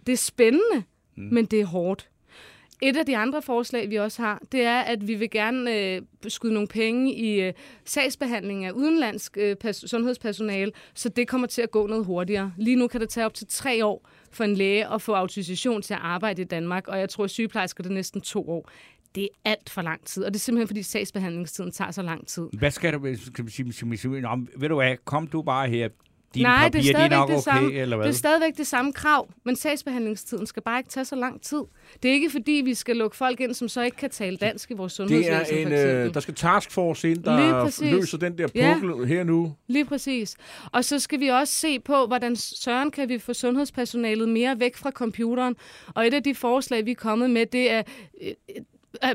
[0.07, 0.83] Det er spændende,
[1.15, 1.23] mm.
[1.31, 2.07] men det er hårdt.
[2.83, 6.01] Et af de andre forslag, vi også har, det er, at vi vil gerne øh,
[6.27, 7.53] skyde nogle penge i øh,
[7.85, 12.53] sagsbehandling af udenlandsk øh, sundhedspersonale, så det kommer til at gå noget hurtigere.
[12.57, 15.81] Lige nu kan det tage op til tre år for en læge at få autorisation
[15.81, 18.69] til at arbejde i Danmark, og jeg tror, at sygeplejersker det er næsten to år.
[19.15, 22.27] Det er alt for lang tid, og det er simpelthen, fordi sagsbehandlingstiden tager så lang
[22.27, 22.43] tid.
[22.53, 23.97] Hvad skal du skal sige?
[23.97, 25.89] sige Nå, ved du hvad, kom du bare her,
[26.33, 27.73] dine Nej, papirer, det er stadigvæk de er nok det samme.
[27.73, 28.07] eller hvad?
[28.07, 31.61] Det er stadigvæk det samme krav, men sagsbehandlingstiden skal bare ikke tage så lang tid.
[32.03, 34.71] Det er ikke fordi, vi skal lukke folk ind, som så ikke kan tale dansk
[34.71, 38.47] i vores Det sundhedsvæsen, er en, øh, der skal taskforce ind, der løser den der
[38.55, 38.77] Ja.
[38.81, 39.53] pukkel her nu.
[39.67, 40.35] Lige præcis.
[40.71, 44.75] Og så skal vi også se på, hvordan søren kan vi få sundhedspersonalet mere væk
[44.77, 45.55] fra computeren.
[45.95, 47.83] Og et af de forslag, vi er kommet med, det er
[48.21, 48.31] øh,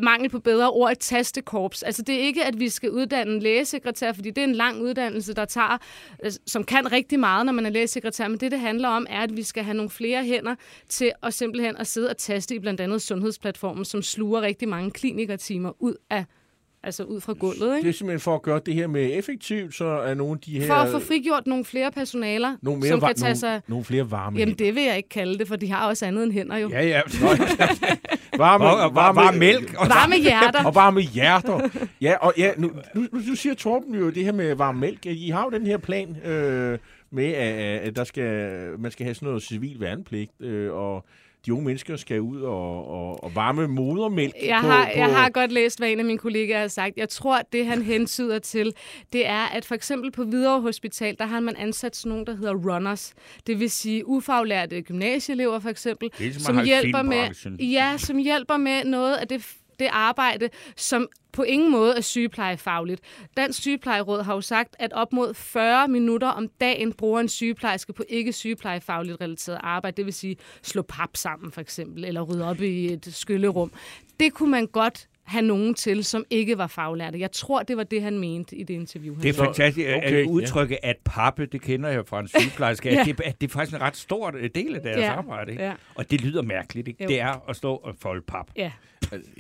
[0.03, 1.83] mangel på bedre ord, et tastekorps.
[1.83, 4.83] Altså det er ikke, at vi skal uddanne en lægesekretær, fordi det er en lang
[4.83, 5.79] uddannelse, der tager,
[6.19, 9.21] altså, som kan rigtig meget, når man er lægesekretær, men det, det handler om, er,
[9.21, 10.55] at vi skal have nogle flere hænder
[10.89, 14.91] til at simpelthen at sidde og taste i blandt andet sundhedsplatformen, som sluger rigtig mange
[14.91, 16.25] klinikertimer ud af
[16.87, 17.89] altså ud fra gulvet, Det ikke?
[17.89, 20.67] er simpelthen for at gøre det her med effektivt, så er nogle af de her...
[20.67, 23.61] For at få frigjort nogle flere personaler, nogle, mere som var- kan tage nogle, sig...
[23.69, 26.25] nogle flere varme Jamen, det vil jeg ikke kalde det, for de har også andet
[26.25, 26.69] end hænder jo.
[26.71, 27.01] Ja, ja.
[28.39, 29.75] Varme, Og, og, varme, varme mælk.
[29.79, 30.65] Og, Varme hjerter.
[30.65, 31.69] Og varme hjerter.
[32.01, 35.07] Ja, og ja, nu, nu, nu siger Torben jo det her med varm mælk.
[35.07, 36.79] I har jo den her plan øh,
[37.11, 41.05] med, at, at der skal, man skal have sådan noget civil værnepligt, øh, og
[41.47, 45.07] de unge mennesker skal ud og, og, og varme modermælk Jeg på, har, på, jeg
[45.17, 46.97] har godt læst, hvad en af mine kollegaer har sagt.
[46.97, 48.73] Jeg tror, det han hensyder til,
[49.13, 52.37] det er, at for eksempel på Hvidovre Hospital, der har man ansat sådan nogle, der
[52.37, 53.15] hedder runners.
[53.47, 58.85] Det vil sige ufaglærte gymnasieelever for eksempel, er som hjælper med, ja, som hjælper med
[58.85, 63.01] noget af det, det arbejde, som på ingen måde er sygeplejefagligt.
[63.37, 67.93] Dansk Sygeplejeråd har jo sagt, at op mod 40 minutter om dagen bruger en sygeplejerske
[67.93, 69.97] på ikke sygeplejefagligt relateret arbejde.
[69.97, 73.73] Det vil sige slå pap sammen for eksempel, eller rydde op i et skyllerum.
[74.21, 77.19] Det kunne man godt have nogen til, som ikke var faglærte.
[77.21, 79.15] Jeg tror, det var det, han mente i det interview.
[79.15, 79.87] Han Det er fantastisk.
[79.97, 83.01] okay, at udtrykke, at pappe, det kender jeg fra en sygeplejerske, Ja.
[83.01, 85.51] at, det, at det er faktisk en ret stor del af deres Ja, arbejde.
[85.51, 85.65] Ikke?
[85.65, 85.73] ja.
[85.95, 86.89] Og det lyder mærkeligt.
[86.89, 87.03] Ikke?
[87.05, 87.09] Jo.
[87.09, 88.47] Det er at stå og folde pap.
[88.57, 88.73] Ja.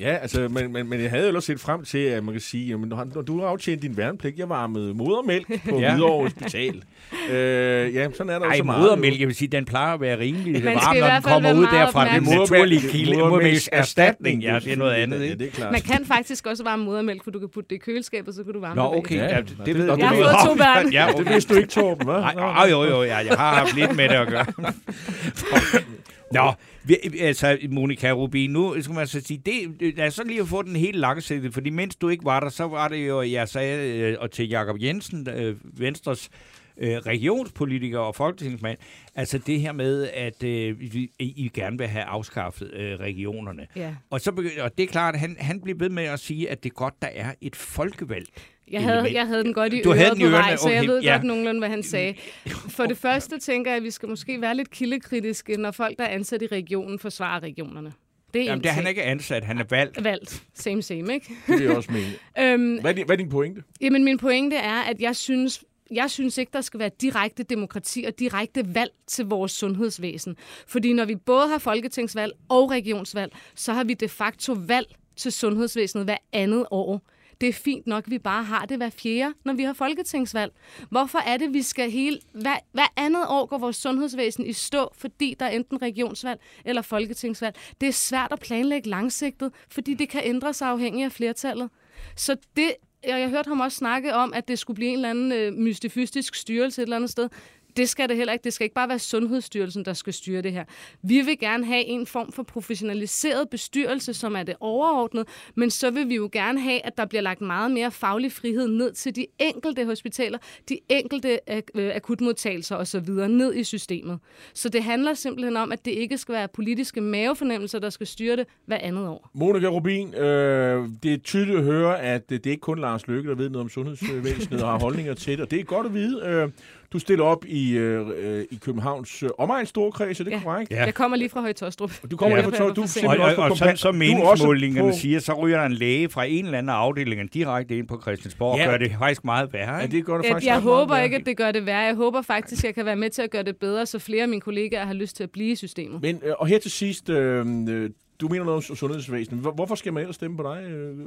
[0.00, 2.40] Ja, altså, men, men, men jeg havde jo ellers set frem til, at man kan
[2.40, 5.90] sige, jamen, når, når du har aftjent din værnepligt, jeg varmede modermælk på Ja.
[5.92, 6.82] Hvidovre Hospital.
[7.30, 8.80] øh, ja, sådan er der jo Ej, så meget.
[8.82, 12.04] modermælk, jeg vil sige, den plejer at være rimelig varm, når den kommer ud derfra.
[12.04, 12.38] Den opmærksom.
[12.38, 14.42] naturlige Modermælk- kilde, modermælks modermælkserstatning.
[14.42, 15.72] Ja, det er noget andet, Ja, det er klart.
[15.72, 18.52] Man kan faktisk også varme modermælk, for du kan putte det i køleskabet, så kan
[18.52, 19.18] du varme Nå, det okay.
[19.18, 19.36] bagefter.
[19.36, 19.94] Ja, det, det- det ved jeg.
[19.96, 20.92] du Jeg har fået to børn.
[20.92, 22.34] Ja, Det vidste du ikke, Torben, hva'?
[22.34, 24.46] Nej, jo, jo, ja, jeg har haft lidt med det at gøre.
[26.32, 26.52] Nå,
[26.84, 30.46] vi, altså Monika Rubin, nu skal man så sige, det, øh, lad os så lige
[30.46, 33.48] få den helt langsigtet, fordi mens du ikke var der, så var det jo, jeg
[33.48, 36.30] sagde, øh, og til Jakob Jensen, øh, Venstres
[36.78, 38.78] øh, regionspolitiker og folketingsmand.
[39.14, 43.66] Altså det her med, at øh, I, I gerne vil have afskaffet øh, regionerne.
[43.76, 43.94] Ja.
[44.10, 46.50] Og, så begy- og det er klart, at han, han bliver ved med at sige,
[46.50, 48.26] at det er godt, der er et folkevalg.
[48.70, 49.14] Jeg havde, element.
[49.14, 50.78] jeg havde den godt i Du havde øret den i på vej, ørerne, så jeg
[50.80, 51.12] okay, ved ja.
[51.12, 52.14] godt nogenlunde, hvad han sagde.
[52.48, 56.04] For det første tænker jeg, at vi skal måske være lidt kildekritiske, når folk, der
[56.04, 57.92] er ansat i regionen, forsvarer regionerne.
[58.34, 60.04] Det er Jamen, en det er han ikke ansat, han er valgt.
[60.04, 60.42] valgt.
[60.54, 61.26] Same, same, ikke?
[61.46, 62.06] Det vil jeg også mene.
[62.52, 63.62] Øhm, Hvad er, din, hvad er din pointe?
[63.80, 68.04] Jamen, min pointe er, at jeg synes, jeg synes ikke, der skal være direkte demokrati
[68.04, 70.36] og direkte valg til vores sundhedsvæsen.
[70.66, 75.32] Fordi når vi både har folketingsvalg og regionsvalg, så har vi de facto valg til
[75.32, 77.02] sundhedsvæsenet hver andet år.
[77.40, 80.52] Det er fint nok, at vi bare har det hver fjerde, når vi har folketingsvalg.
[80.90, 82.20] Hvorfor er det, vi skal hele...
[82.32, 86.82] Hver, hver andet år går vores sundhedsvæsen i stå, fordi der er enten regionsvalg eller
[86.82, 87.56] folketingsvalg.
[87.80, 91.70] Det er svært at planlægge langsigtet, fordi det kan ændre sig afhængig af flertallet.
[92.16, 92.74] Så det,
[93.04, 95.52] jeg, jeg hørte ham også snakke om, at det skulle blive en eller anden øh,
[95.52, 97.28] mystifystisk styrelse et eller andet sted.
[97.76, 98.44] Det skal det heller ikke.
[98.44, 100.64] Det skal ikke bare være Sundhedsstyrelsen, der skal styre det her.
[101.02, 105.24] Vi vil gerne have en form for professionaliseret bestyrelse, som er det overordnede,
[105.54, 108.68] men så vil vi jo gerne have, at der bliver lagt meget mere faglig frihed
[108.68, 113.10] ned til de enkelte hospitaler, de enkelte ak- øh, akutmodtagelser osv.
[113.10, 114.18] ned i systemet.
[114.54, 118.36] Så det handler simpelthen om, at det ikke skal være politiske mavefornemmelser, der skal styre
[118.36, 119.30] det hver andet år.
[119.34, 123.28] Monika Rubin, øh, det er tydeligt at høre, at det er ikke kun Lars Løkke,
[123.28, 125.94] der ved noget om sundhedsvæsenet og har holdninger til det, og det er godt at
[125.94, 126.22] vide.
[126.26, 126.48] Øh,
[126.92, 130.40] du stiller op i, øh, øh, i Københavns øh, omegns storkreds, er det Ja.
[130.44, 130.70] korrekt?
[130.70, 130.84] Ja.
[130.84, 131.92] Jeg kommer lige fra Højtostrup.
[132.02, 132.42] Og Du kommer Ja.
[132.42, 132.48] ja.
[132.48, 135.18] fra, du er Og, simpelthen og, også på og så, så er meningsmålingerne på- siger,
[135.20, 138.64] så ryger der en læge fra en eller anden afdeling direkte ind på Christiansborg Ja.
[138.66, 139.74] og gør det faktisk meget værre.
[139.76, 139.96] Ja, Ikke?
[139.96, 141.78] det gør det Jeg, faktisk jeg håber ikke, at det gør det værre.
[141.84, 144.22] Jeg håber faktisk, at jeg kan være med til at gøre det bedre, så flere
[144.22, 146.02] af mine kollegaer har lyst til at blive i systemet.
[146.02, 147.90] Men, øh, og her til sidst, øh, øh,
[148.20, 149.40] du mener noget om sundhedsvæsenet.
[149.40, 150.64] Hvor- Hvorfor skal man ellers stemme på dig?
[150.70, 150.98] Øh,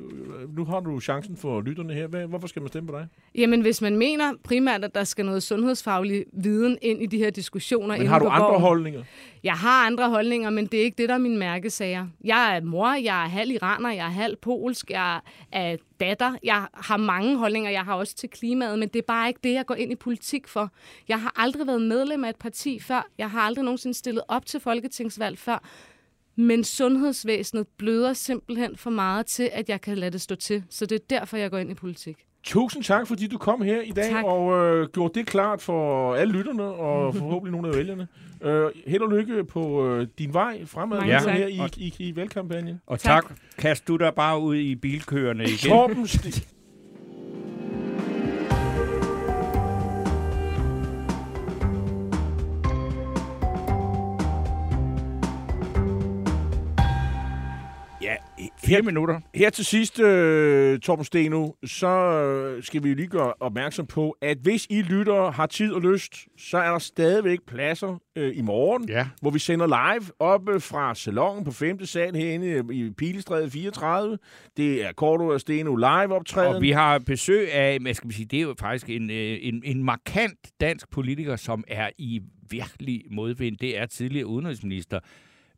[0.58, 2.26] nu har du chancen for lytterne her.
[2.28, 3.08] Hvorfor skal man stemme på dig?
[3.36, 7.30] Jamen, hvis man mener primært, at der skal noget sundhedsfaglig viden ind i de her
[7.30, 8.62] diskussioner Men har du andre gården.
[8.62, 9.04] holdninger?
[9.44, 12.08] Jeg har andre holdninger, men det er ikke det, der er mine mærkesager.
[12.24, 15.20] Jeg er mor, jeg er halv iraner, jeg er halv polsk, jeg
[15.52, 16.36] er datter.
[16.44, 19.54] Jeg har mange holdninger, jeg har også til klimaet, men det er bare ikke det,
[19.54, 20.72] jeg går ind i politik for.
[21.08, 23.08] Jeg har aldrig været medlem af et parti før.
[23.18, 25.64] Jeg har aldrig nogensinde stillet op til folketingsvalg før.
[26.40, 30.64] Men sundhedsvæsenet bløder simpelthen for meget til, at jeg kan lade det stå til.
[30.70, 32.18] Så det er derfor, jeg går ind i politik.
[32.44, 34.26] Tusind tak, fordi du kom her i dag Tak.
[34.26, 38.08] og øh, gjorde det klart for alle lytterne og forhåbentlig nogle af vælgerne.
[38.42, 41.32] Øh, held og lykke på øh, din vej fremad Mange ja.
[41.32, 42.82] her i, i, i valgkampagnen.
[42.88, 43.28] Og Tak.
[43.28, 43.38] tak.
[43.58, 45.58] Kast du dig bare ud i bilkøerne igen.
[45.58, 46.08] Torben
[58.58, 59.20] Fire minutter.
[59.36, 64.38] Her til sidst, øh, Torben Steno, så øh, skal vi lige gøre opmærksom på, at
[64.42, 68.90] hvis I lytter har tid og lyst, så er der stadigvæk pladser øh, i morgen,
[68.90, 69.08] Ja.
[69.22, 71.86] hvor vi sender live op øh, fra salongen på 5.
[71.86, 74.18] sal herinde i Pilestræde 34.
[74.58, 76.56] Det er Korto og Steno live optræden.
[76.56, 79.38] Og vi har besøg af, hvad skal man sige, det er jo faktisk en, øh,
[79.42, 83.58] en, en markant dansk politiker, som er i virkelig modvind.
[83.58, 85.00] Det er tidligere udenrigsminister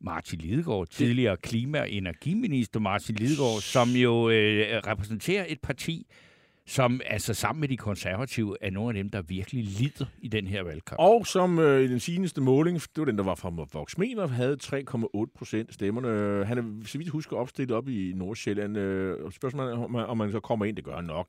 [0.03, 6.07] Martin Lidegaard, tidligere klima- og energiminister Martin Lidegaard, som jo øh, repræsenterer et parti,
[6.65, 10.47] som altså sammen med de konservative er nogle af dem, der virkelig lider i den
[10.47, 10.99] her valgkamp.
[10.99, 14.57] Og som øh, i den seneste måling, det var den, der var fra Voxmener, havde
[14.63, 16.45] 3,8 procent stemmerne.
[16.45, 18.77] Han er, så vidt jeg husker, opstillet op i Nordsjælland.
[18.77, 21.27] Øh, spørgsmålet om, om man så kommer ind, det gør han nok.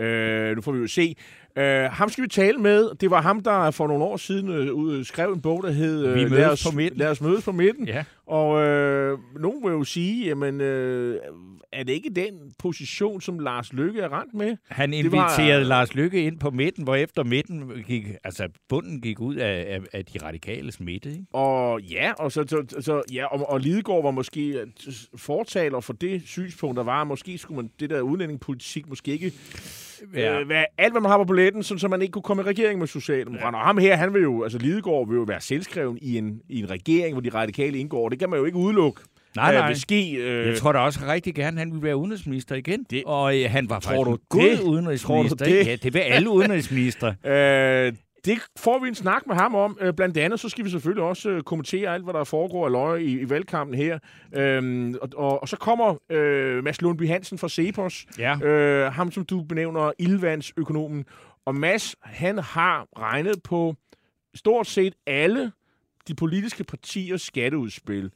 [0.00, 1.14] Øh, nu får vi jo se.
[1.58, 2.90] Øh, ham skal vi tale med.
[3.00, 6.06] Det var ham, der for nogle år siden øh, ud- skrev en bog, der hed
[6.06, 6.98] øh, Vi mødes lad, os, på midten.
[6.98, 7.88] lad os mødes på midten.
[7.88, 8.04] Ja.
[8.26, 11.16] Og øh, nogen vil jo sige, jamen, øh,
[11.72, 14.56] er det ikke den position, som Lars Lykke er rent med?
[14.68, 19.00] Han Det var- inviterede Lars Lykke ind på midten, hvor efter midten gik, altså bunden
[19.00, 21.10] gik ud af, af, af de radikales midte.
[21.10, 21.24] Ikke?
[21.32, 24.66] Og ja, og, så, så, så, ja, og, og Lidegaard var måske øh,
[25.16, 29.32] fortaler for det synspunkt, der var, måske skulle man det der udlændingepolitik måske ikke
[30.14, 30.40] ja.
[30.40, 32.46] øh, være alt, hvad man har på balletten, sådan, så man ikke kunne komme i
[32.46, 33.56] regering med Socialdemokraterne.
[33.56, 33.62] Ja.
[33.62, 36.58] Og ham her, han vil jo, altså Lidegaard vil jo være selvskreven i en, i
[36.60, 38.08] en regering, hvor de radikale indgår.
[38.08, 39.00] Det kan man jo ikke udelukke.
[39.36, 39.68] Nej, øh, nej.
[39.68, 42.86] Vil ske, øh, Jeg tror da også rigtig gerne, han ville være udenrigsminister igen.
[42.90, 44.60] Det- og øh, han var Tror faktisk du god det?
[44.60, 45.36] udenrigsminister.
[45.36, 45.66] Tror du det?
[45.66, 47.08] Ja, det vil alle udenrigsministre.
[47.26, 47.92] Øh,
[48.24, 49.78] det får vi en snak med ham om.
[49.80, 52.72] Øh, blandt andet så skal vi selvfølgelig også øh, kommentere alt, hvad der foregår af
[52.72, 53.98] løje i, i valgkampen her.
[54.34, 58.06] Øhm, og, og, og så kommer øh, Mads Lundby Hansen fra Cepos.
[58.18, 58.40] Ja.
[58.42, 61.04] Øh, ham, som du benævner, ildvandsøkonomen.
[61.44, 63.74] Og Mads, han har regnet på
[64.34, 65.52] stort set alle
[66.08, 68.10] de politiske partiers skatteudspil.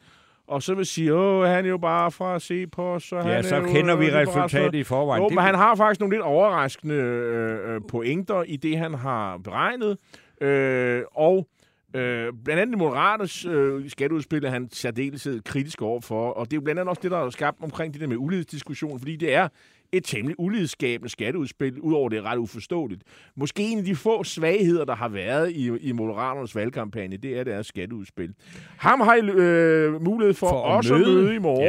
[0.48, 3.02] Og så vil sige, åh, han er jo bare fra at se på os.
[3.02, 5.22] Så Ja, han så er jo, kender vi øh, liberal." resultatet i forvejen.
[5.22, 8.94] Jo, Det- men han har faktisk nogle lidt overraskende øh, øh, pointer i det, han
[8.94, 9.98] har beregnet.
[10.40, 11.46] Øh, og
[11.94, 16.30] øh, blandt andet Moderaternes øh, skatteudspil er han særdeleshed kritisk overfor.
[16.30, 18.16] Og det er jo blandt andet også det, der er skabt omkring det der med
[18.16, 19.48] ulighedsdiskussion, fordi det er
[19.92, 23.02] et temmelig ulighedsskabende skatteudspil, udover det er ret uforståeligt.
[23.36, 27.44] Måske en af de få svagheder, der har været i, i Moderaternes valgkampagne, det er
[27.44, 28.34] deres skatteudspil.
[28.76, 31.04] Ham har I øh, mulighed for, For for at også møde.
[31.04, 31.62] at møde i morgen.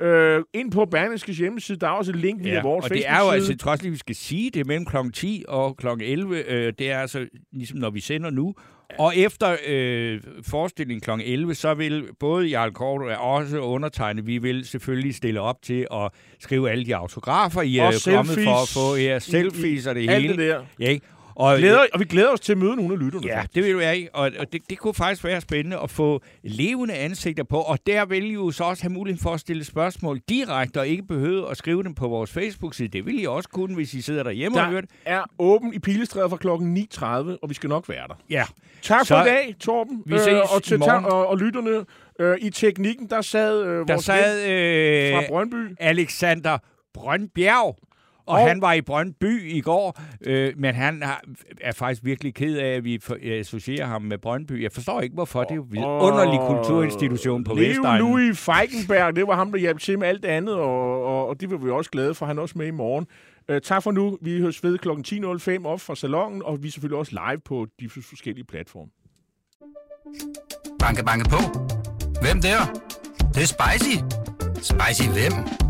[0.00, 0.06] Ja.
[0.06, 3.08] Øh, ind på Berlingskes hjemmeside, der er også et link via Ja, vores og det
[3.08, 4.96] er jo altså, også lige, vi skal sige, det er mellem kl.
[5.12, 5.86] 10 og kl.
[6.00, 6.50] 11.
[6.52, 8.54] Øh, det er altså ligesom, når vi sender nu.
[8.98, 11.10] Og efter øh, forestillingen kl.
[11.24, 15.86] 11, så vil både Jarl Kort og også undertegne, vi vil selvfølgelig stille op til
[15.92, 16.10] at
[16.40, 18.74] skrive alle de autografer, I er Og kommet for at selfies.
[18.74, 20.36] få ja, selfies og det Alt hele.
[20.36, 20.64] det der.
[20.80, 21.06] Ja, ikke?
[21.34, 23.26] Og, Glæder, og vi glæder os til at møde nogle af lytterne.
[23.26, 23.54] Ja, faktisk.
[23.54, 24.14] det vil være, ikke?
[24.14, 28.04] og, og det, det kunne faktisk være spændende at få levende ansigter på, og der
[28.04, 31.50] vil I jo så også have mulighed for at stille spørgsmål direkte, og ikke behøve
[31.50, 32.88] at skrive dem på vores Facebook-side.
[32.88, 34.96] Det vil I også kunne, hvis I sidder derhjemme og hører Der det.
[35.04, 37.04] er åben i Pilestrædet fra klokken 9.30,
[37.42, 38.14] og vi skal nok være der.
[38.30, 38.44] Ja,
[38.82, 40.02] Tak for Så i dag, Torben.
[40.06, 41.04] vi ses og, til morgen.
[41.04, 41.84] og, og lytterne
[42.20, 45.76] øh, i teknikken, der sad øh, der vores sad ven fra øh, Brøndby.
[45.80, 46.58] Alexander
[46.94, 47.76] Brøndbjerg,
[48.30, 51.22] og, han var i Brøndby i går, øh, men han har,
[51.60, 54.62] er faktisk virkelig ked af, at vi for, associerer ham med Brøndby.
[54.62, 55.44] Jeg forstår ikke, hvorfor.
[55.44, 57.98] Det er jo en underlig kulturinstitution på Leo Vestegnen.
[57.98, 61.40] Louis Feigenberg, det var ham, der hjalp til med alt det andet, og, og, og
[61.40, 62.26] det var vi også glade for.
[62.26, 63.06] Han er også med i morgen.
[63.52, 64.18] Uh, tak for nu.
[64.22, 64.88] Vi høres ved kl.
[64.88, 68.90] 10.05 op fra salongen, og vi er selvfølgelig også live på de forskellige platforme.
[70.78, 71.40] Banke, banke på.
[72.22, 72.58] Hvem der?
[73.18, 73.96] Det, det er spicy.
[74.62, 75.69] Spicy hvem?